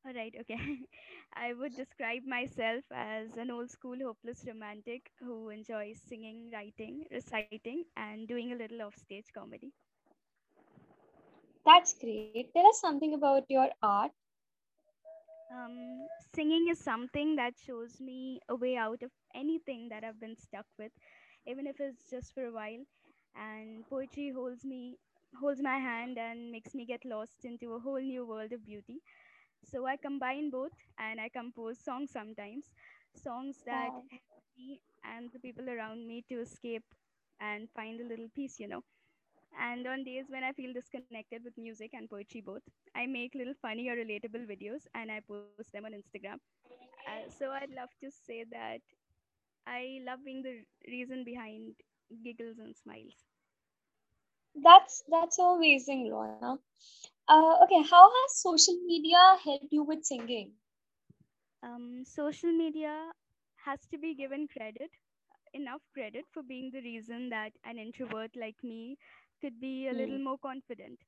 All 0.06 0.14
right, 0.14 0.34
okay. 0.42 0.58
I 1.34 1.54
would 1.54 1.76
describe 1.76 2.24
myself 2.26 2.84
as 2.92 3.38
an 3.38 3.52
old 3.52 3.70
school 3.72 3.98
hopeless 4.04 4.46
romantic 4.48 5.12
who 5.20 5.50
enjoys 5.50 6.00
singing, 6.02 6.50
writing, 6.54 7.06
reciting, 7.12 7.76
and 7.88 8.18
doing 8.28 8.42
a 8.44 8.46
little 8.46 8.74
off 8.74 8.86
stage 8.88 9.18
comedy. 9.26 9.64
That's 11.66 11.94
great. 11.94 12.54
Tell 12.54 12.68
us 12.68 12.80
something 12.80 13.14
about 13.14 13.46
your 13.50 13.70
art. 13.82 14.12
Um, 15.52 16.08
singing 16.34 16.68
is 16.70 16.80
something 16.80 17.36
that 17.36 17.58
shows 17.58 18.00
me 18.02 18.40
a 18.50 18.56
way 18.56 18.76
out 18.76 19.02
of 19.04 19.12
anything 19.34 19.90
that 19.90 20.04
I've 20.04 20.20
been 20.20 20.36
stuck 20.36 20.66
with, 20.78 20.92
even 21.46 21.68
if 21.68 21.80
it's 21.80 22.10
just 22.10 22.34
for 22.34 22.46
a 22.46 22.52
while. 22.52 22.86
And 23.36 23.88
poetry 23.88 24.32
holds 24.32 24.66
me, 24.66 24.98
holds 25.40 25.62
my 25.62 25.78
hand 25.78 26.18
and 26.18 26.52
makes 26.52 26.74
me 26.74 26.86
get 26.86 27.06
lost 27.06 27.46
into 27.46 27.74
a 27.74 27.80
whole 27.80 28.02
new 28.02 28.26
world 28.26 28.52
of 28.54 28.66
beauty. 28.66 29.02
So 29.64 29.86
I 29.86 29.98
combine 29.98 30.50
both 30.50 30.72
and 30.98 31.20
I 31.20 31.30
compose 31.30 31.80
songs 31.80 32.12
sometimes, 32.12 32.72
songs 33.16 33.62
that 33.66 33.92
Wow. 33.92 34.10
help 34.10 34.44
me 34.58 34.82
and 35.04 35.32
the 35.32 35.40
people 35.40 35.70
around 35.70 36.08
me 36.08 36.24
to 36.30 36.40
escape 36.42 36.84
and 37.40 37.70
find 37.72 38.00
a 38.02 38.06
little 38.08 38.28
peace, 38.36 38.60
you 38.60 38.68
know. 38.68 38.84
And 39.60 39.86
on 39.88 40.04
days 40.04 40.28
when 40.30 40.44
I 40.44 40.54
feel 40.54 40.74
disconnected 40.74 41.32
with 41.34 41.44
music 41.46 41.82
and 41.84 41.98
poetry 41.98 42.30
both, 42.30 42.52
I 42.86 42.96
make 42.98 43.26
little 43.28 43.48
funny 43.52 43.84
or 43.84 43.90
relatable 43.90 44.46
videos 44.48 44.86
and 44.94 45.12
I 45.12 45.22
post 45.22 45.56
them 45.56 45.68
on 45.68 45.74
Instagram. 45.76 46.18
Uh, 47.06 47.30
so 47.30 47.52
I'd 47.52 47.70
love 47.72 47.90
to 48.02 48.10
say 48.12 48.44
that 48.52 48.80
I 49.66 50.00
love 50.06 50.20
being 50.24 50.42
the 50.42 50.64
reason 50.88 51.24
behind 51.24 51.76
giggles 52.24 52.60
and 52.60 52.76
smiles. 52.76 53.28
That's 54.56 55.04
that's 55.10 55.38
so 55.38 55.56
amazing, 55.56 56.10
Lorna. 56.12 56.60
Uh, 57.28 57.58
okay, 57.64 57.82
how 57.84 58.10
has 58.10 58.36
social 58.38 58.76
media 58.86 59.38
helped 59.44 59.72
you 59.72 59.84
with 59.84 60.06
singing? 60.06 60.54
Um, 61.64 62.04
social 62.06 62.52
media 62.52 63.12
has 63.66 63.86
to 63.88 63.98
be 63.98 64.14
given 64.16 64.48
credit, 64.48 64.92
enough 65.54 65.82
credit 65.94 66.26
for 66.32 66.44
being 66.44 66.72
the 66.72 66.82
reason 66.82 67.30
that 67.30 67.54
an 67.64 67.78
introvert 67.78 68.36
like 68.36 68.56
me 68.64 68.98
could 69.42 69.60
be 69.60 69.88
a 69.88 69.94
little 69.94 70.20
Hmm. 70.20 70.20
more 70.20 70.38
confident. 70.38 71.00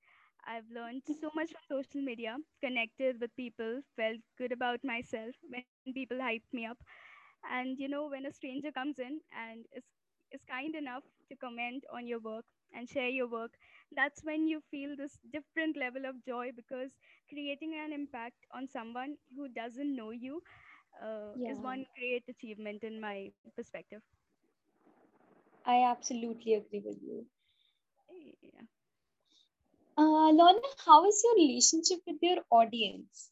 I've 0.45 0.69
learned 0.69 1.03
so 1.05 1.29
much 1.35 1.51
from 1.51 1.61
social 1.83 2.01
media, 2.01 2.37
connected 2.61 3.19
with 3.21 3.35
people, 3.35 3.81
felt 3.95 4.19
good 4.37 4.51
about 4.51 4.83
myself 4.83 5.35
when 5.49 5.67
people 5.67 5.93
hyped 5.93 6.51
me 6.53 6.65
up. 6.65 6.77
And 7.49 7.53
you 7.79 7.87
know, 7.89 8.07
when 8.09 8.25
a 8.25 8.31
stranger 8.31 8.57
comes 8.57 8.87
in 8.87 9.21
and 9.31 9.65
is, 9.71 9.83
is 10.31 10.41
kind 10.49 10.75
enough 10.75 11.03
to 11.29 11.35
comment 11.35 11.83
on 11.93 12.07
your 12.07 12.19
work 12.19 12.45
and 12.73 12.87
share 12.89 13.09
your 13.09 13.27
work, 13.27 13.51
that's 13.95 14.23
when 14.23 14.47
you 14.47 14.61
feel 14.71 14.95
this 14.95 15.17
different 15.31 15.77
level 15.77 16.05
of 16.05 16.23
joy 16.25 16.51
because 16.55 16.91
creating 17.29 17.73
an 17.75 17.93
impact 17.93 18.35
on 18.53 18.67
someone 18.67 19.15
who 19.35 19.47
doesn't 19.49 19.95
know 19.95 20.11
you 20.11 20.41
uh, 21.03 21.33
is 21.45 21.61
one 21.61 21.85
great 21.97 22.23
achievement 22.29 22.83
in 22.83 22.99
my 22.99 23.31
perspective. 23.55 24.01
I 25.65 25.83
absolutely 25.83 26.53
agree 26.53 26.79
with 26.85 27.01
you. 27.01 27.27
Yeah. 28.41 28.61
Uh, 29.97 30.31
Lorna, 30.31 30.67
how 30.85 31.05
is 31.05 31.21
your 31.23 31.35
relationship 31.35 32.01
with 32.05 32.17
your 32.21 32.43
audience? 32.49 33.31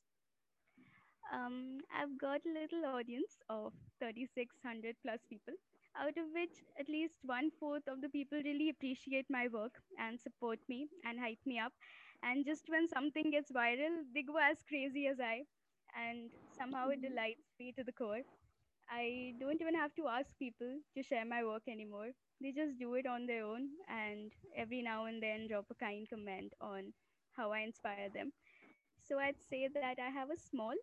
Um, 1.31 1.79
I've 1.93 2.17
got 2.17 2.41
a 2.45 2.49
little 2.53 2.85
audience 2.85 3.38
of 3.49 3.73
3,600 3.99 4.95
plus 5.03 5.19
people, 5.29 5.53
out 5.99 6.17
of 6.17 6.25
which 6.33 6.63
at 6.79 6.89
least 6.89 7.15
one 7.23 7.49
fourth 7.59 7.88
of 7.88 8.01
the 8.01 8.09
people 8.09 8.39
really 8.43 8.69
appreciate 8.69 9.25
my 9.29 9.47
work 9.51 9.73
and 9.99 10.19
support 10.19 10.59
me 10.69 10.88
and 11.05 11.19
hype 11.19 11.43
me 11.45 11.59
up. 11.59 11.73
And 12.23 12.45
just 12.45 12.63
when 12.69 12.88
something 12.88 13.31
gets 13.31 13.51
viral, 13.51 14.03
they 14.13 14.23
go 14.23 14.38
as 14.38 14.57
crazy 14.67 15.07
as 15.07 15.19
I, 15.19 15.43
and 15.95 16.29
somehow 16.57 16.89
it 16.89 17.01
mm-hmm. 17.01 17.13
delights 17.13 17.47
me 17.59 17.73
to 17.77 17.83
the 17.83 17.91
core. 17.91 18.21
I 18.89 19.33
don't 19.39 19.62
even 19.62 19.75
have 19.75 19.93
to 19.95 20.07
ask 20.07 20.31
people 20.39 20.79
to 20.95 21.03
share 21.03 21.25
my 21.25 21.43
work 21.43 21.63
anymore. 21.67 22.09
They 22.41 22.51
just 22.51 22.79
do 22.79 22.95
it 22.95 23.05
on 23.05 23.27
their 23.27 23.45
own 23.45 23.69
and 23.88 24.31
every 24.57 24.81
now 24.81 25.05
and 25.05 25.21
then 25.21 25.47
drop 25.47 25.65
a 25.69 25.75
kind 25.75 26.07
comment 26.09 26.53
on 26.62 26.93
how 27.38 27.51
I 27.51 27.59
inspire 27.59 28.09
them. 28.13 28.31
So 29.07 29.19
I'd 29.19 29.41
say 29.49 29.67
that 29.73 29.97
I 29.99 30.09
have 30.09 30.29
a 30.31 30.38
small 30.38 30.73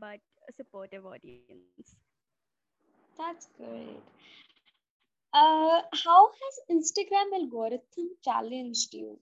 but 0.00 0.20
a 0.48 0.52
supportive 0.52 1.04
audience. 1.06 1.96
That's 3.18 3.48
great. 3.56 4.02
Uh, 5.36 5.82
how 5.92 6.30
has 6.32 6.54
Instagram 6.74 7.30
algorithm 7.38 8.08
challenged 8.24 8.94
you? 8.94 9.18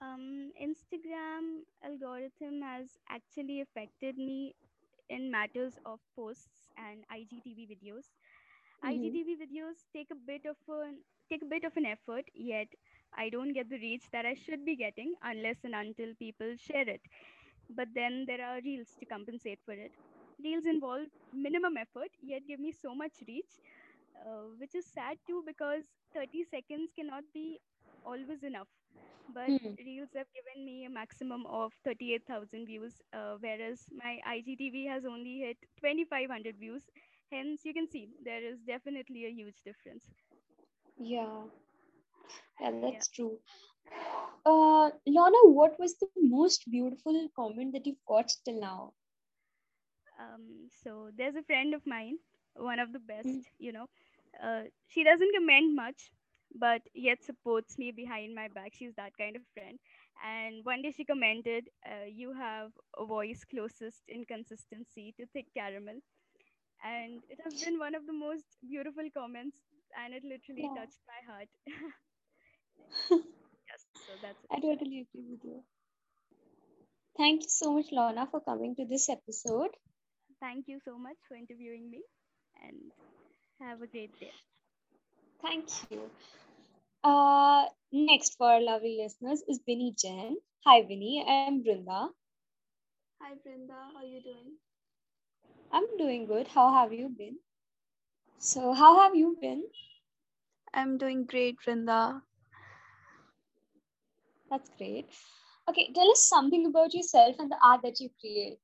Um, 0.00 0.52
Instagram 0.58 1.64
algorithm 1.84 2.62
has 2.62 2.86
actually 3.10 3.60
affected 3.60 4.16
me 4.16 4.54
in 5.10 5.30
matters 5.30 5.74
of 5.84 6.00
posts 6.16 6.70
and 6.78 7.04
IGTV 7.12 7.68
videos. 7.72 8.08
Mm-hmm. 8.82 8.88
IGTV 8.88 9.36
videos 9.44 9.84
take 9.92 10.08
a 10.10 10.14
bit 10.14 10.46
of 10.46 10.56
an 10.80 10.96
take 11.30 11.42
a 11.42 11.50
bit 11.54 11.64
of 11.64 11.76
an 11.76 11.84
effort, 11.84 12.24
yet 12.34 12.68
I 13.14 13.28
don't 13.28 13.52
get 13.52 13.68
the 13.68 13.76
reach 13.76 14.04
that 14.12 14.24
I 14.24 14.32
should 14.32 14.64
be 14.64 14.76
getting 14.76 15.12
unless 15.22 15.58
and 15.62 15.74
until 15.74 16.14
people 16.18 16.56
share 16.56 16.88
it. 16.88 17.02
But 17.68 17.88
then 17.94 18.24
there 18.26 18.42
are 18.42 18.62
reels 18.64 18.96
to 18.98 19.04
compensate 19.04 19.60
for 19.66 19.72
it. 19.72 19.92
Reels 20.42 20.64
involve 20.64 21.08
minimum 21.34 21.76
effort, 21.76 22.08
yet 22.22 22.48
give 22.48 22.60
me 22.60 22.72
so 22.72 22.94
much 22.94 23.12
reach, 23.28 23.60
uh, 24.26 24.44
which 24.58 24.74
is 24.74 24.86
sad 24.86 25.18
too 25.26 25.42
because 25.46 25.90
30 26.14 26.44
seconds 26.44 26.92
cannot 26.94 27.24
be 27.34 27.60
always 28.04 28.42
enough. 28.42 28.68
But 29.28 29.54
Hmm. 29.54 29.74
Reels 29.78 30.10
have 30.14 30.26
given 30.32 30.64
me 30.64 30.84
a 30.84 30.90
maximum 30.90 31.46
of 31.46 31.72
38,000 31.84 32.66
views, 32.66 33.00
uh, 33.12 33.36
whereas 33.40 33.86
my 33.92 34.18
IGTV 34.26 34.86
has 34.86 35.04
only 35.04 35.38
hit 35.40 35.58
2,500 35.78 36.56
views. 36.58 36.88
Hence, 37.30 37.64
you 37.64 37.72
can 37.74 37.88
see 37.88 38.10
there 38.24 38.42
is 38.42 38.60
definitely 38.62 39.26
a 39.26 39.30
huge 39.32 39.62
difference. 39.62 40.12
Yeah, 40.98 41.44
yeah, 42.60 42.72
Yeah. 42.80 43.02
that's 43.02 43.08
true. 43.08 43.38
Uh, 44.44 44.90
Lorna, 45.06 45.38
what 45.44 45.78
was 45.78 45.96
the 45.98 46.08
most 46.10 46.56
beautiful 46.70 47.28
comment 47.34 47.60
that 47.72 47.74
you've 47.86 48.04
got 48.06 48.20
till 48.44 48.60
now? 48.60 48.92
Um, 50.18 50.68
so 50.68 51.10
there's 51.16 51.36
a 51.36 51.42
friend 51.42 51.74
of 51.74 51.86
mine, 51.86 52.18
one 52.54 52.78
of 52.78 52.92
the 52.92 52.98
best, 52.98 53.38
Mm. 53.38 53.58
you 53.58 53.72
know. 53.72 53.88
Uh, 54.42 54.62
she 54.86 55.02
doesn't 55.04 55.32
comment 55.34 55.74
much, 55.74 56.10
but 56.54 56.82
yet 56.94 57.22
supports 57.22 57.78
me 57.78 57.90
behind 57.90 58.34
my 58.34 58.48
back. 58.48 58.72
She's 58.74 58.94
that 58.96 59.16
kind 59.18 59.36
of 59.36 59.42
friend. 59.54 59.78
And 60.24 60.64
one 60.64 60.82
day 60.82 60.92
she 60.92 61.04
commented, 61.04 61.68
uh, 61.90 62.04
"You 62.06 62.32
have 62.32 62.72
a 62.96 63.04
voice 63.04 63.44
closest 63.44 64.02
in 64.08 64.24
consistency 64.24 65.12
to 65.18 65.26
thick 65.26 65.46
caramel," 65.54 66.00
and 66.84 67.22
it 67.28 67.40
has 67.44 67.54
been 67.64 67.78
one 67.78 67.94
of 67.94 68.06
the 68.06 68.12
most 68.12 68.46
beautiful 68.68 69.08
comments, 69.14 69.58
and 69.96 70.14
it 70.14 70.24
literally 70.24 70.68
Yeah, 70.68 70.74
touched 70.74 71.00
my 71.08 71.20
heart. 71.32 71.48
yes, 73.68 73.84
so 74.06 74.12
that's 74.20 74.44
it. 74.44 74.50
I 74.50 74.60
totally 74.60 75.00
agree 75.00 75.24
with 75.30 75.44
you. 75.44 75.64
Thank 77.16 77.42
you 77.42 77.48
so 77.48 77.72
much, 77.72 77.90
Lorna, 77.90 78.26
for 78.26 78.40
coming 78.40 78.74
to 78.76 78.84
this 78.84 79.08
episode. 79.08 79.76
Thank 80.40 80.68
you 80.68 80.80
so 80.84 80.98
much 80.98 81.16
for 81.28 81.34
interviewing 81.36 81.90
me, 81.90 82.02
and 82.62 82.92
have 83.62 83.82
a 83.82 83.86
great 83.88 84.18
day. 84.20 84.32
Thank 85.42 85.70
you. 85.90 86.10
Uh, 87.04 87.66
next 87.92 88.36
for 88.36 88.46
our 88.48 88.60
lovely 88.60 88.98
listeners 89.02 89.42
is 89.48 89.60
Vinny 89.66 89.94
Jain. 89.96 90.36
Hi, 90.66 90.82
Vinny. 90.82 91.24
I'm 91.26 91.52
Brinda. 91.54 91.98
Hi 93.20 93.34
Brinda. 93.34 93.74
how 93.92 93.96
are 93.98 94.04
you 94.04 94.20
doing? 94.22 94.58
I'm 95.72 95.96
doing 95.96 96.26
good. 96.26 96.48
How 96.48 96.72
have 96.72 96.92
you 96.92 97.08
been? 97.08 97.38
So, 98.38 98.72
how 98.72 98.98
have 99.00 99.14
you 99.14 99.36
been? 99.40 99.64
I'm 100.74 100.98
doing 100.98 101.24
great, 101.24 101.58
Brinda. 101.60 102.22
That's 104.50 104.70
great. 104.76 105.06
Okay, 105.68 105.92
tell 105.94 106.10
us 106.10 106.26
something 106.28 106.66
about 106.66 106.94
yourself 106.94 107.36
and 107.38 107.50
the 107.50 107.58
art 107.62 107.82
that 107.82 108.00
you 108.00 108.10
create. 108.20 108.60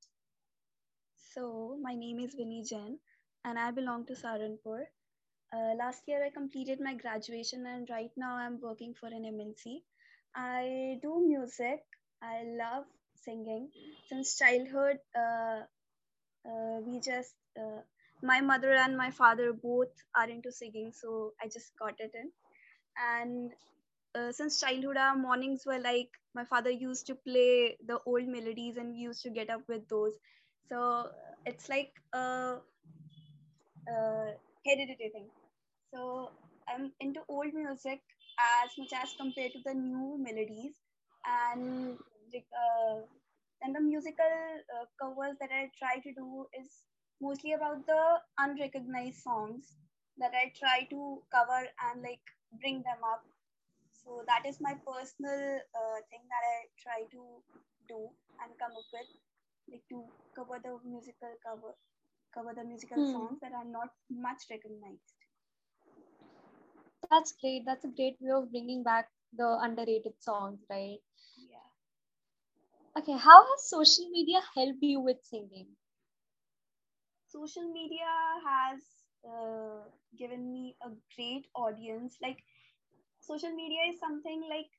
So, 1.32 1.78
my 1.82 1.94
name 1.94 2.18
is 2.20 2.34
Vinny 2.34 2.62
Jain 2.64 2.98
and 3.44 3.58
I 3.58 3.70
belong 3.70 4.06
to 4.06 4.14
Saharanpur. 4.14 4.86
Uh, 5.52 5.74
last 5.78 6.02
year, 6.06 6.24
I 6.24 6.30
completed 6.30 6.80
my 6.80 6.94
graduation, 6.94 7.66
and 7.66 7.88
right 7.90 8.10
now, 8.16 8.34
I'm 8.36 8.60
working 8.60 8.94
for 8.94 9.06
an 9.08 9.24
MNC. 9.24 9.84
I 10.34 10.98
do 11.02 11.20
music, 11.26 11.80
I 12.22 12.44
love 12.44 12.84
singing. 13.16 13.70
Since 14.08 14.38
childhood, 14.38 14.98
uh, 15.16 15.62
uh, 16.48 16.80
we 16.86 17.00
just, 17.00 17.34
uh, 17.58 17.80
my 18.22 18.40
mother 18.40 18.72
and 18.72 18.96
my 18.96 19.10
father 19.10 19.52
both 19.52 19.92
are 20.16 20.28
into 20.28 20.52
singing, 20.52 20.92
so 20.92 21.32
I 21.42 21.46
just 21.48 21.72
got 21.78 21.94
it 21.98 22.12
in. 22.14 22.30
And 22.98 23.52
uh, 24.14 24.32
since 24.32 24.60
childhood, 24.60 24.96
our 24.96 25.16
mornings 25.16 25.64
were 25.66 25.78
like 25.78 26.10
my 26.34 26.44
father 26.44 26.70
used 26.70 27.06
to 27.08 27.14
play 27.14 27.76
the 27.86 27.98
old 28.06 28.26
melodies, 28.26 28.76
and 28.76 28.92
we 28.92 28.98
used 28.98 29.22
to 29.22 29.30
get 29.30 29.50
up 29.50 29.62
with 29.68 29.88
those. 29.88 30.14
So 30.68 31.10
it's 31.46 31.68
like 31.68 31.92
a 33.88 34.34
hereditary 34.66 35.10
thing. 35.12 35.28
So 35.94 36.30
I'm 36.68 36.92
into 37.00 37.20
old 37.28 37.54
music 37.54 38.00
as 38.38 38.70
much 38.78 38.92
as 39.02 39.14
compared 39.18 39.52
to 39.52 39.60
the 39.64 39.74
new 39.74 40.18
melodies, 40.18 40.76
and 41.26 41.98
uh, 42.34 43.00
and 43.62 43.74
the 43.74 43.80
musical 43.80 44.34
uh, 44.76 44.84
covers 45.00 45.36
that 45.40 45.50
I 45.52 45.70
try 45.78 45.98
to 46.02 46.12
do 46.12 46.46
is 46.58 46.68
mostly 47.20 47.52
about 47.54 47.86
the 47.86 48.02
unrecognized 48.38 49.22
songs 49.22 49.76
that 50.18 50.32
I 50.34 50.52
try 50.58 50.86
to 50.90 51.22
cover 51.32 51.66
and 51.90 52.02
like 52.02 52.22
bring 52.60 52.82
them 52.82 53.02
up 53.04 53.24
so 53.92 54.22
that 54.26 54.46
is 54.48 54.60
my 54.60 54.74
personal 54.86 55.60
uh, 55.76 55.98
thing 56.10 56.24
that 56.32 56.44
I 56.54 56.56
try 56.80 57.00
to 57.12 57.22
do 57.88 58.08
and 58.40 58.50
come 58.58 58.72
up 58.72 58.88
with, 58.92 59.10
like 59.70 59.84
to 59.90 60.04
cover 60.36 60.58
the 60.62 60.78
musical 60.88 61.32
cover, 61.44 61.74
cover 62.38 62.54
the 62.54 62.64
musical 62.72 63.04
Hmm. 63.06 63.26
songs 63.26 63.40
that 63.42 63.52
are 63.62 63.64
not 63.78 63.96
much 64.28 64.48
recognized. 64.50 65.26
That's 67.10 67.32
great. 67.32 67.64
That's 67.64 67.84
a 67.84 67.88
great 67.88 68.18
way 68.20 68.30
of 68.32 68.50
bringing 68.50 68.82
back 68.82 69.10
the 69.32 69.58
underrated 69.62 70.22
songs, 70.22 70.64
right? 70.70 71.00
Yeah. 71.36 71.70
Okay, 72.96 73.16
how 73.16 73.44
has 73.46 73.68
social 73.68 74.08
media 74.10 74.40
helped 74.54 74.82
you 74.82 75.00
with 75.00 75.24
singing? 75.24 75.76
Social 77.26 77.72
media 77.72 78.10
has 78.44 78.80
uh, 79.24 79.84
given 80.18 80.50
me 80.52 80.76
a 80.82 80.90
great 81.16 81.46
audience. 81.54 82.18
Like 82.22 82.38
social 83.20 83.50
media 83.54 83.80
is 83.88 83.98
something 83.98 84.42
like 84.48 84.70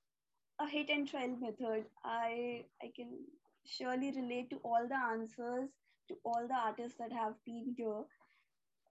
a 0.60 0.67
hit 0.67 0.89
and 0.89 1.08
trial 1.08 1.36
method. 1.39 1.86
I 2.04 2.65
I 2.82 2.91
can 2.95 3.26
surely 3.65 4.12
relate 4.12 4.50
to 4.52 4.58
all 4.63 4.88
the 4.88 4.95
answers 4.98 5.69
to 6.10 6.17
all 6.26 6.48
the 6.48 6.56
artists 6.56 6.98
that 7.00 7.13
have 7.13 7.36
been 7.45 7.76
here. 7.78 8.04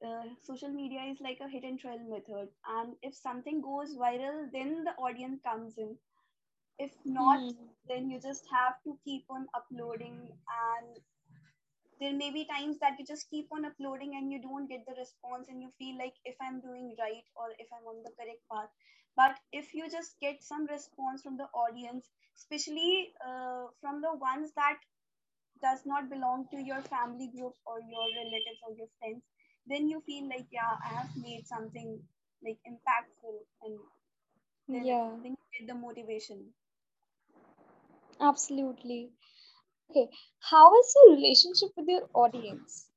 Uh, 0.05 0.25
social 0.41 0.71
media 0.71 1.03
is 1.11 1.21
like 1.21 1.39
a 1.41 1.49
hit 1.49 1.65
and 1.65 1.79
trial 1.81 2.01
method, 2.09 2.49
and 2.69 2.97
if 3.03 3.15
something 3.15 3.61
goes 3.63 3.97
viral, 3.97 4.51
then 4.53 4.85
the 4.85 4.93
audience 4.97 5.41
comes 5.43 5.79
in. 5.79 5.97
If 6.79 6.93
not, 7.05 7.41
Hmm. 7.41 7.69
then 7.89 8.11
you 8.11 8.21
just 8.21 8.45
have 8.53 8.83
to 8.85 8.99
keep 9.05 9.25
on 9.31 9.49
uploading 9.55 10.33
and 10.73 11.01
there 12.01 12.13
may 12.15 12.31
be 12.31 12.45
times 12.47 12.79
that 12.81 12.99
you 12.99 13.05
just 13.07 13.31
keep 13.31 13.49
on 13.53 13.65
uploading 13.65 14.15
and 14.17 14.31
you 14.33 14.41
don't 14.41 14.69
get 14.69 14.85
the 14.87 14.95
response 14.99 15.49
and 15.49 15.63
you 15.63 15.71
feel 15.79 15.97
like 15.99 16.15
if 16.25 16.37
i'm 16.41 16.61
doing 16.61 16.95
right 16.99 17.27
or 17.37 17.49
if 17.59 17.69
i'm 17.77 17.87
on 17.93 18.03
the 18.05 18.13
correct 18.19 18.43
path 18.53 18.71
but 19.17 19.39
if 19.53 19.75
you 19.75 19.89
just 19.91 20.19
get 20.21 20.43
some 20.43 20.67
response 20.67 21.23
from 21.23 21.37
the 21.37 21.49
audience 21.65 22.11
especially 22.37 23.13
uh, 23.27 23.67
from 23.81 24.01
the 24.03 24.15
ones 24.25 24.53
that 24.57 24.79
does 25.63 25.85
not 25.87 26.09
belong 26.11 26.47
to 26.51 26.59
your 26.71 26.83
family 26.83 27.29
group 27.37 27.55
or 27.67 27.81
your 27.81 28.07
relatives 28.21 28.61
or 28.67 28.75
your 28.77 28.89
friends 28.99 29.23
then 29.67 29.89
you 29.89 30.01
feel 30.07 30.29
like 30.29 30.47
yeah 30.51 30.75
i 30.85 30.95
have 31.01 31.11
made 31.17 31.47
something 31.47 31.91
like 32.45 32.59
impactful 32.73 33.37
and 33.63 33.79
then, 34.71 34.87
Yeah, 34.87 35.17
then 35.23 35.33
you 35.33 35.59
get 35.59 35.67
the 35.75 35.75
motivation 35.79 36.55
absolutely. 38.21 39.13
Okay, 39.91 40.11
how 40.41 40.79
is 40.79 40.95
your 40.97 41.17
relationship 41.17 41.71
with 41.77 41.89
your 41.89 42.09
audience? 42.15 42.91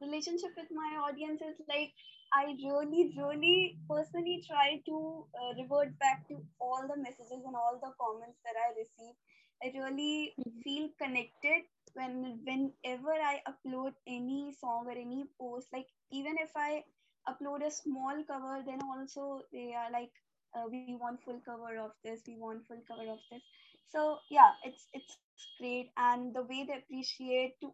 relationship 0.00 0.52
with 0.56 0.70
my 0.70 0.90
audience 1.06 1.40
is 1.42 1.56
like 1.68 1.92
I 2.34 2.44
really, 2.60 3.12
really 3.16 3.78
personally 3.88 4.42
try 4.46 4.82
to 4.86 5.26
uh, 5.40 5.52
revert 5.60 5.98
back 5.98 6.28
to 6.28 6.40
all 6.60 6.84
the 6.88 6.96
messages 7.00 7.40
and 7.46 7.56
all 7.56 7.78
the 7.80 7.92
comments 8.00 8.38
that 8.44 8.56
I 8.56 8.72
receive. 8.78 9.14
I 9.62 9.70
really 9.74 10.34
Mhm. 10.38 10.62
feel 10.62 10.88
connected 11.02 11.64
when 11.94 12.40
whenever 12.44 13.12
I 13.30 13.42
upload 13.52 13.94
any 14.06 14.52
song 14.52 14.86
or 14.88 14.92
any 14.92 15.24
post. 15.40 15.72
Like 15.72 15.88
even 16.10 16.36
if 16.38 16.50
I 16.56 16.84
upload 17.28 17.64
a 17.66 17.70
small 17.70 18.22
cover, 18.24 18.62
then 18.66 18.80
also 18.82 19.42
they 19.52 19.74
are 19.74 19.90
like, 19.90 20.12
uh, 20.54 20.66
we 20.70 20.82
want 20.84 21.22
full 21.22 21.40
cover 21.44 21.76
of 21.78 21.80
this, 21.90 22.10
we 22.14 22.22
want 22.36 22.52
full 22.54 22.70
cover 22.76 23.00
of 23.02 23.18
this. 23.30 23.42
So 23.88 24.18
yeah, 24.30 24.52
it's 24.64 24.86
it's 24.92 25.18
great, 25.58 25.90
and 25.96 26.34
the 26.34 26.42
way 26.42 26.64
they 26.64 26.78
appreciate 26.78 27.60
to 27.60 27.72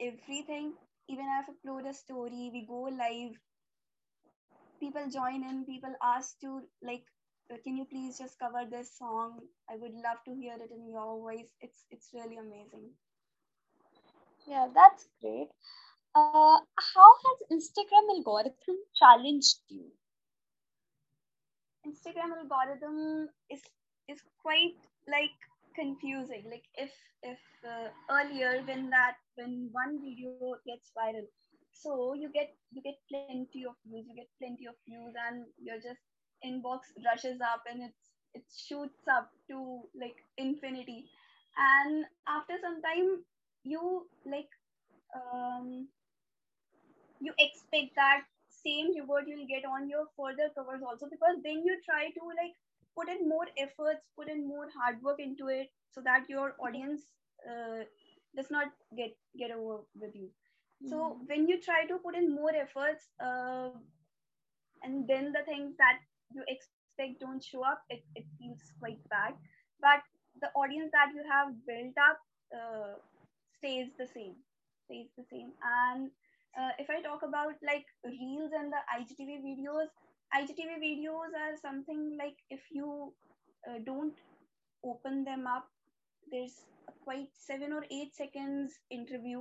everything 0.00 0.74
even 1.08 1.26
if 1.26 1.48
I 1.48 1.52
upload 1.52 1.88
a 1.88 1.92
story, 1.94 2.50
we 2.52 2.64
go 2.66 2.82
live, 2.82 3.36
people 4.80 5.08
join 5.10 5.42
in, 5.44 5.64
people 5.64 5.94
ask 6.02 6.38
to 6.40 6.62
like, 6.82 7.04
can 7.62 7.76
you 7.76 7.84
please 7.84 8.18
just 8.18 8.38
cover 8.38 8.64
this 8.68 8.96
song? 8.98 9.40
I 9.68 9.76
would 9.76 9.92
love 9.92 10.18
to 10.26 10.34
hear 10.34 10.54
it 10.54 10.70
in 10.70 10.88
your 10.88 11.18
voice. 11.20 11.50
It's 11.60 11.84
it's 11.90 12.10
really 12.14 12.38
amazing. 12.38 12.90
Yeah, 14.46 14.68
that's 14.74 15.08
great. 15.20 15.48
Uh, 16.14 16.58
how 16.94 17.10
has 17.24 17.38
Instagram 17.50 18.08
algorithm 18.16 18.78
challenged 18.94 19.58
you? 19.68 19.90
Instagram 21.86 22.36
algorithm 22.38 23.28
is 23.50 23.62
is 24.08 24.22
quite 24.42 24.76
like 25.08 25.36
confusing. 25.74 26.44
Like 26.50 26.64
if 26.74 26.92
if 27.22 27.38
uh, 27.66 27.88
earlier 28.10 28.62
when 28.64 28.90
that 28.90 29.16
when 29.36 29.68
one 29.72 30.00
video 30.00 30.56
gets 30.66 30.92
viral, 30.96 31.26
so 31.72 32.14
you 32.14 32.30
get 32.32 32.54
you 32.70 32.82
get 32.82 32.96
plenty 33.08 33.64
of 33.66 33.74
views, 33.84 34.06
you 34.08 34.14
get 34.14 34.30
plenty 34.38 34.66
of 34.66 34.74
views, 34.86 35.14
and 35.28 35.46
you're 35.58 35.82
just 35.82 36.00
inbox 36.44 36.92
rushes 37.04 37.40
up 37.40 37.62
and 37.70 37.82
it's 37.82 38.10
it 38.34 38.44
shoots 38.56 39.06
up 39.08 39.30
to 39.48 39.82
like 39.98 40.16
infinity. 40.38 41.06
And 41.56 42.04
after 42.28 42.54
some 42.60 42.82
time, 42.82 43.24
you 43.64 44.06
like 44.26 44.48
um 45.14 45.88
you 47.20 47.32
expect 47.38 47.94
that 47.96 48.22
same 48.48 48.88
reward 48.96 49.24
you'll 49.26 49.46
get 49.46 49.64
on 49.64 49.88
your 49.88 50.04
further 50.16 50.48
covers 50.54 50.82
also 50.86 51.06
because 51.10 51.36
then 51.42 51.62
you 51.64 51.76
try 51.84 52.06
to 52.10 52.22
like 52.40 52.54
put 52.96 53.08
in 53.08 53.28
more 53.28 53.46
efforts 53.58 54.06
put 54.16 54.28
in 54.28 54.46
more 54.46 54.68
hard 54.76 55.02
work 55.02 55.18
into 55.20 55.48
it 55.48 55.68
so 55.90 56.00
that 56.02 56.28
your 56.28 56.54
audience 56.58 57.02
uh, 57.48 57.82
does 58.36 58.50
not 58.50 58.68
get 58.96 59.16
get 59.38 59.50
over 59.50 59.78
with 60.00 60.14
you 60.14 60.30
so 60.84 60.96
Mm. 60.96 61.28
when 61.28 61.48
you 61.48 61.60
try 61.62 61.86
to 61.90 61.96
put 62.04 62.14
in 62.16 62.34
more 62.34 62.52
efforts 62.54 63.04
uh, 63.20 63.70
and 64.82 65.06
then 65.08 65.32
the 65.32 65.42
things 65.44 65.74
that 65.78 65.98
you 66.34 66.44
expect 66.48 67.20
don't 67.20 67.42
show 67.42 67.64
up 67.64 67.82
it, 67.90 68.02
it 68.14 68.24
feels 68.38 68.60
quite 68.78 69.02
bad. 69.08 69.34
But 69.80 70.02
the 70.40 70.48
audience 70.54 70.90
that 70.92 71.12
you 71.14 71.22
have 71.30 71.54
built 71.66 71.96
up 71.98 72.18
uh, 72.52 72.94
stays 73.58 73.88
the 73.98 74.06
same 74.06 74.34
stays 74.86 75.08
the 75.16 75.24
same. 75.30 75.52
And 75.62 76.10
uh, 76.58 76.70
if 76.78 76.88
i 76.88 77.02
talk 77.02 77.22
about 77.26 77.54
like 77.66 77.86
reels 78.04 78.52
and 78.56 78.72
the 78.72 78.82
igtv 78.96 79.42
videos 79.42 79.88
igtv 80.38 80.70
videos 80.82 81.34
are 81.44 81.56
something 81.60 82.16
like 82.16 82.36
if 82.48 82.60
you 82.70 83.12
uh, 83.68 83.78
don't 83.84 84.14
open 84.84 85.24
them 85.24 85.48
up 85.48 85.66
there's 86.30 86.62
quite 87.04 87.28
seven 87.34 87.72
or 87.72 87.84
eight 87.90 88.14
seconds 88.14 88.78
interview 88.90 89.40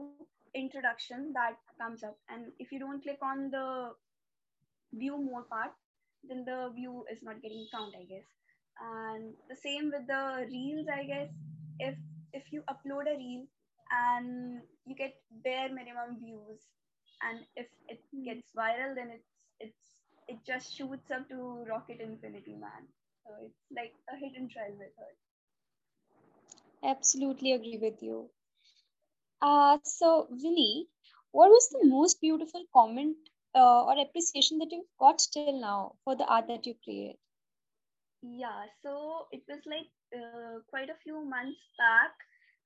introduction 0.55 1.31
that 1.33 1.57
comes 1.79 2.03
up. 2.03 2.17
And 2.29 2.51
if 2.59 2.71
you 2.71 2.79
don't 2.79 3.01
click 3.01 3.19
on 3.21 3.49
the 3.51 3.91
view 4.93 5.17
more 5.17 5.43
part 5.43 5.71
then 6.27 6.43
the 6.45 6.71
view 6.75 7.05
is 7.11 7.19
not 7.23 7.41
getting 7.41 7.67
count 7.73 7.93
i 7.99 8.03
guess. 8.03 8.27
And 8.79 9.33
the 9.49 9.55
same 9.55 9.91
with 9.93 10.07
the 10.07 10.47
reels 10.51 10.87
i 10.93 11.03
guess. 11.03 11.29
If 11.79 11.95
if 12.33 12.51
you 12.51 12.63
upload 12.73 13.07
a 13.13 13.17
reel 13.17 13.45
and 13.91 14.61
you 14.85 14.95
get 14.95 15.15
bare 15.43 15.69
minimum 15.73 16.19
views 16.19 16.67
and 17.21 17.45
if 17.55 17.67
it 17.87 18.01
Mm. 18.13 18.25
gets 18.25 18.51
viral 18.57 18.95
then 18.95 19.09
it's 19.11 19.33
it's 19.59 19.83
it 20.27 20.37
just 20.45 20.73
shoots 20.75 21.11
up 21.11 21.27
to 21.29 21.65
rocket 21.69 21.99
infinity 22.01 22.55
man. 22.55 22.87
So 23.25 23.31
it's 23.45 23.65
like 23.75 23.93
a 24.11 24.17
hidden 24.17 24.49
trial 24.49 24.73
method. 24.77 25.15
Absolutely 26.83 27.51
agree 27.53 27.77
with 27.77 28.01
you. 28.03 28.29
Uh, 29.41 29.77
so, 29.83 30.27
Vinny, 30.31 30.87
what 31.31 31.49
was 31.49 31.69
the 31.69 31.85
most 31.87 32.19
beautiful 32.21 32.65
comment 32.73 33.17
uh, 33.55 33.85
or 33.85 33.99
appreciation 33.99 34.59
that 34.59 34.71
you've 34.71 34.95
got 34.99 35.19
till 35.33 35.51
now 35.59 35.95
for 36.03 36.15
the 36.15 36.25
art 36.25 36.47
that 36.47 36.65
you 36.65 36.75
create? 36.83 37.19
Yeah, 38.21 38.65
so 38.83 39.27
it 39.31 39.43
was 39.47 39.61
like 39.65 39.89
uh, 40.15 40.59
quite 40.69 40.89
a 40.89 40.99
few 41.03 41.23
months 41.25 41.59
back. 41.77 42.13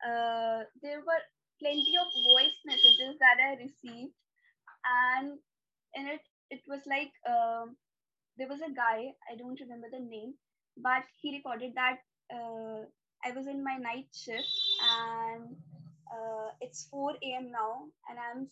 Uh, 0.06 0.63
there 0.82 1.00
were 1.00 1.23
plenty 1.60 1.95
of 2.00 2.08
voice 2.34 2.58
messages 2.65 3.17
that 3.19 3.38
I 3.43 3.56
received, 3.62 4.13
and 4.86 5.39
in 5.95 6.08
it 6.08 6.21
it 6.50 6.62
was 6.67 6.82
like 6.88 7.12
um, 7.28 7.76
there 8.38 8.47
was 8.47 8.62
a 8.62 8.73
guy 8.73 9.13
I 9.32 9.36
don't 9.38 9.60
remember 9.60 9.88
the 9.91 10.00
name, 10.00 10.36
but 10.78 11.04
he 11.21 11.36
recorded 11.38 11.73
that 11.76 11.97
uh, 12.34 12.86
I 13.26 13.32
was 13.36 13.47
in 13.47 13.63
my 13.63 13.78
night 13.78 14.08
shift 14.13 14.50
and 14.82 15.56
uh, 16.12 16.50
it's 16.62 16.88
4 16.91 17.36
a.m. 17.38 17.52
now, 17.52 17.88
and 18.10 18.17
I'm 18.19 18.47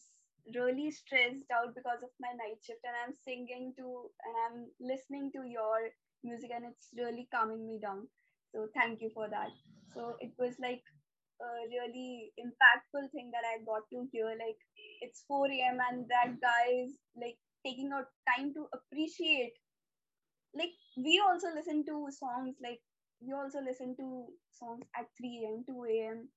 really 0.54 0.92
stressed 0.92 1.50
out 1.54 1.74
because 1.76 2.04
of 2.04 2.12
my 2.20 2.32
night 2.38 2.60
shift, 2.62 2.84
and 2.84 2.96
I'm 2.96 3.14
singing 3.14 3.74
to 3.78 4.10
and 4.26 4.36
I'm 4.46 4.58
listening 4.80 5.32
to 5.34 5.44
your 5.48 5.90
music, 6.24 6.52
and 6.54 6.66
it's 6.66 6.90
really 6.98 7.28
calming 7.34 7.66
me 7.68 7.80
down. 7.82 8.08
So 8.54 8.68
thank 8.76 9.02
you 9.02 9.10
for 9.14 9.28
that. 9.30 9.50
So 9.94 10.16
it 10.20 10.32
was 10.38 10.56
like 10.60 10.84
a 11.42 11.50
really 11.70 12.32
impactful 12.40 13.12
thing 13.12 13.32
that 13.32 13.44
I 13.48 13.64
got 13.66 13.84
to 13.92 14.08
hear. 14.12 14.30
Like 14.30 14.60
it's 15.02 15.24
4 15.28 15.48
a.m. 15.48 15.80
and 15.90 16.06
that 16.10 16.40
guy 16.42 16.84
is 16.86 16.98
like 17.16 17.38
taking 17.66 17.92
out 17.94 18.08
time 18.28 18.54
to 18.54 18.68
appreciate. 18.74 19.54
Like 20.56 20.72
we 20.98 21.22
also 21.24 21.48
listen 21.54 21.86
to 21.86 22.08
songs 22.12 22.56
like 22.62 22.82
we 23.22 23.34
also 23.34 23.60
listen 23.62 23.96
to 23.98 24.28
songs 24.52 24.84
at 24.98 25.06
3 25.18 25.46
a.m., 25.46 25.64
2 25.68 25.86
a.m., 25.86 26.30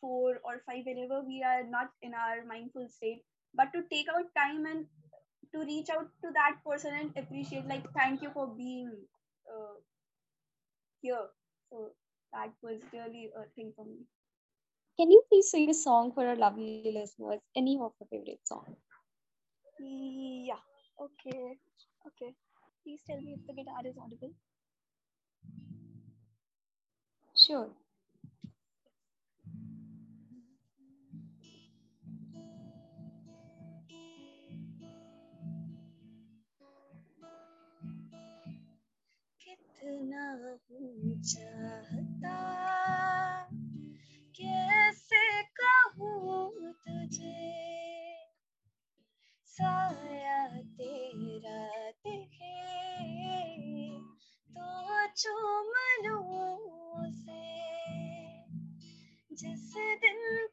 4 0.00 0.40
or 0.44 0.62
5 0.66 0.84
whenever 0.86 1.22
we 1.22 1.42
are 1.42 1.62
not 1.64 1.90
in 2.02 2.14
our 2.14 2.44
mindful 2.46 2.88
state. 2.88 3.24
But 3.56 3.72
to 3.72 3.82
take 3.90 4.06
out 4.08 4.34
time 4.36 4.66
and 4.66 4.86
to 5.52 5.60
reach 5.60 5.88
out 5.90 6.08
to 6.22 6.30
that 6.32 6.56
person 6.64 6.92
and 6.94 7.10
appreciate, 7.16 7.66
like, 7.66 7.84
thank 7.92 8.22
you 8.22 8.30
for 8.34 8.46
being 8.46 8.90
uh, 9.50 9.76
here. 11.00 11.26
So 11.70 11.90
that 12.32 12.50
was 12.62 12.80
really 12.92 13.30
a 13.36 13.44
thing 13.54 13.72
for 13.76 13.84
me. 13.84 14.04
Can 14.98 15.10
you 15.10 15.22
please 15.28 15.50
sing 15.50 15.68
a 15.70 15.74
song 15.74 16.12
for 16.12 16.26
our 16.26 16.36
lovely 16.36 16.90
listeners? 16.94 17.40
Any 17.54 17.74
of 17.74 17.92
your 18.00 18.08
favorite 18.10 18.40
song? 18.44 18.76
Yeah. 19.78 20.62
Okay. 21.00 21.58
Okay. 22.06 22.34
Please 22.82 23.00
tell 23.06 23.20
me 23.20 23.36
if 23.38 23.46
the 23.46 23.52
guitar 23.52 23.80
is 23.84 23.96
audible. 24.02 24.32
Sure. 27.34 27.68
कितना 39.86 40.30
हूँ 40.32 41.22
चाहता 41.22 42.38
कैसे 44.36 45.42
कहूँ 45.42 46.72
तुझे? 46.72 48.14
साया 49.46 50.46
तेरा 50.48 51.90
दिखे 51.90 52.58
तो 54.50 55.06
चूम 55.06 55.72
लूँ 56.06 56.56
उसे। 57.06 57.46
जिस 59.32 59.74
दिन 59.76 60.46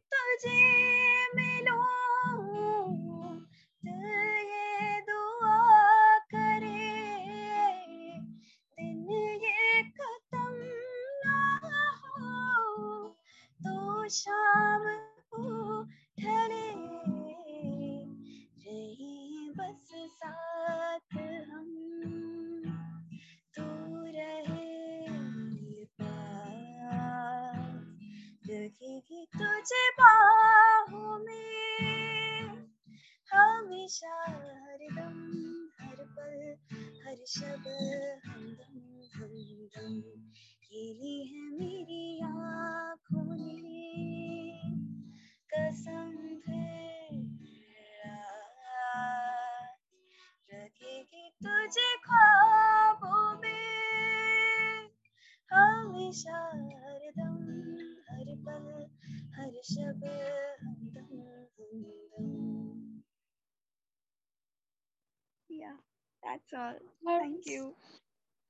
that's 66.51 66.61
all. 66.61 66.73
Thank 67.05 67.37
That's- 67.37 67.45
you. 67.47 67.75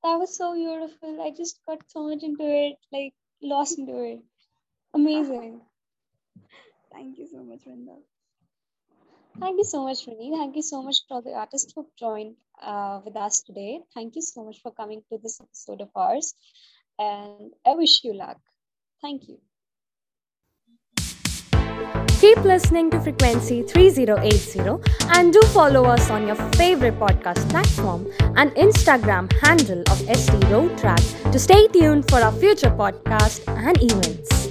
That 0.02 0.16
was 0.18 0.36
so 0.36 0.54
beautiful. 0.54 1.22
I 1.22 1.30
just 1.30 1.60
got 1.66 1.82
so 1.90 2.08
much 2.08 2.22
into 2.22 2.44
it, 2.44 2.76
like 2.92 3.14
lost 3.42 3.78
into 3.78 4.02
it. 4.04 4.20
Amazing. 4.92 5.62
Thank 6.92 7.18
you 7.18 7.26
so 7.26 7.42
much, 7.42 7.64
Vrinda. 7.64 7.96
Thank 9.40 9.56
you 9.58 9.64
so 9.64 9.82
much, 9.82 10.06
Rini. 10.06 10.36
Thank 10.36 10.56
you 10.56 10.62
so 10.62 10.82
much 10.82 11.06
to 11.06 11.14
all 11.14 11.22
the 11.22 11.32
artists 11.32 11.72
who 11.74 11.88
joined 11.98 12.36
uh, 12.62 13.00
with 13.04 13.16
us 13.16 13.42
today. 13.42 13.80
Thank 13.94 14.14
you 14.14 14.22
so 14.22 14.44
much 14.44 14.60
for 14.62 14.72
coming 14.72 15.02
to 15.10 15.18
this 15.22 15.40
episode 15.40 15.80
of 15.80 15.88
ours. 15.96 16.34
And 16.98 17.52
I 17.66 17.72
wish 17.74 18.04
you 18.04 18.14
luck. 18.14 18.38
Thank 19.00 19.28
you. 19.28 19.40
Keep 22.24 22.42
listening 22.44 22.90
to 22.90 22.98
Frequency 23.00 23.62
3080 23.62 24.80
and 25.14 25.30
do 25.30 25.42
follow 25.52 25.84
us 25.84 26.08
on 26.08 26.26
your 26.26 26.36
favorite 26.56 26.98
podcast 26.98 27.46
platform 27.50 28.10
and 28.36 28.50
Instagram 28.52 29.30
handle 29.42 29.82
of 29.90 29.98
ST 30.16 30.42
Road 30.48 30.78
Track 30.78 31.02
to 31.32 31.38
stay 31.38 31.68
tuned 31.68 32.08
for 32.08 32.20
our 32.20 32.32
future 32.32 32.70
podcast 32.70 33.46
and 33.46 33.76
events. 33.82 34.43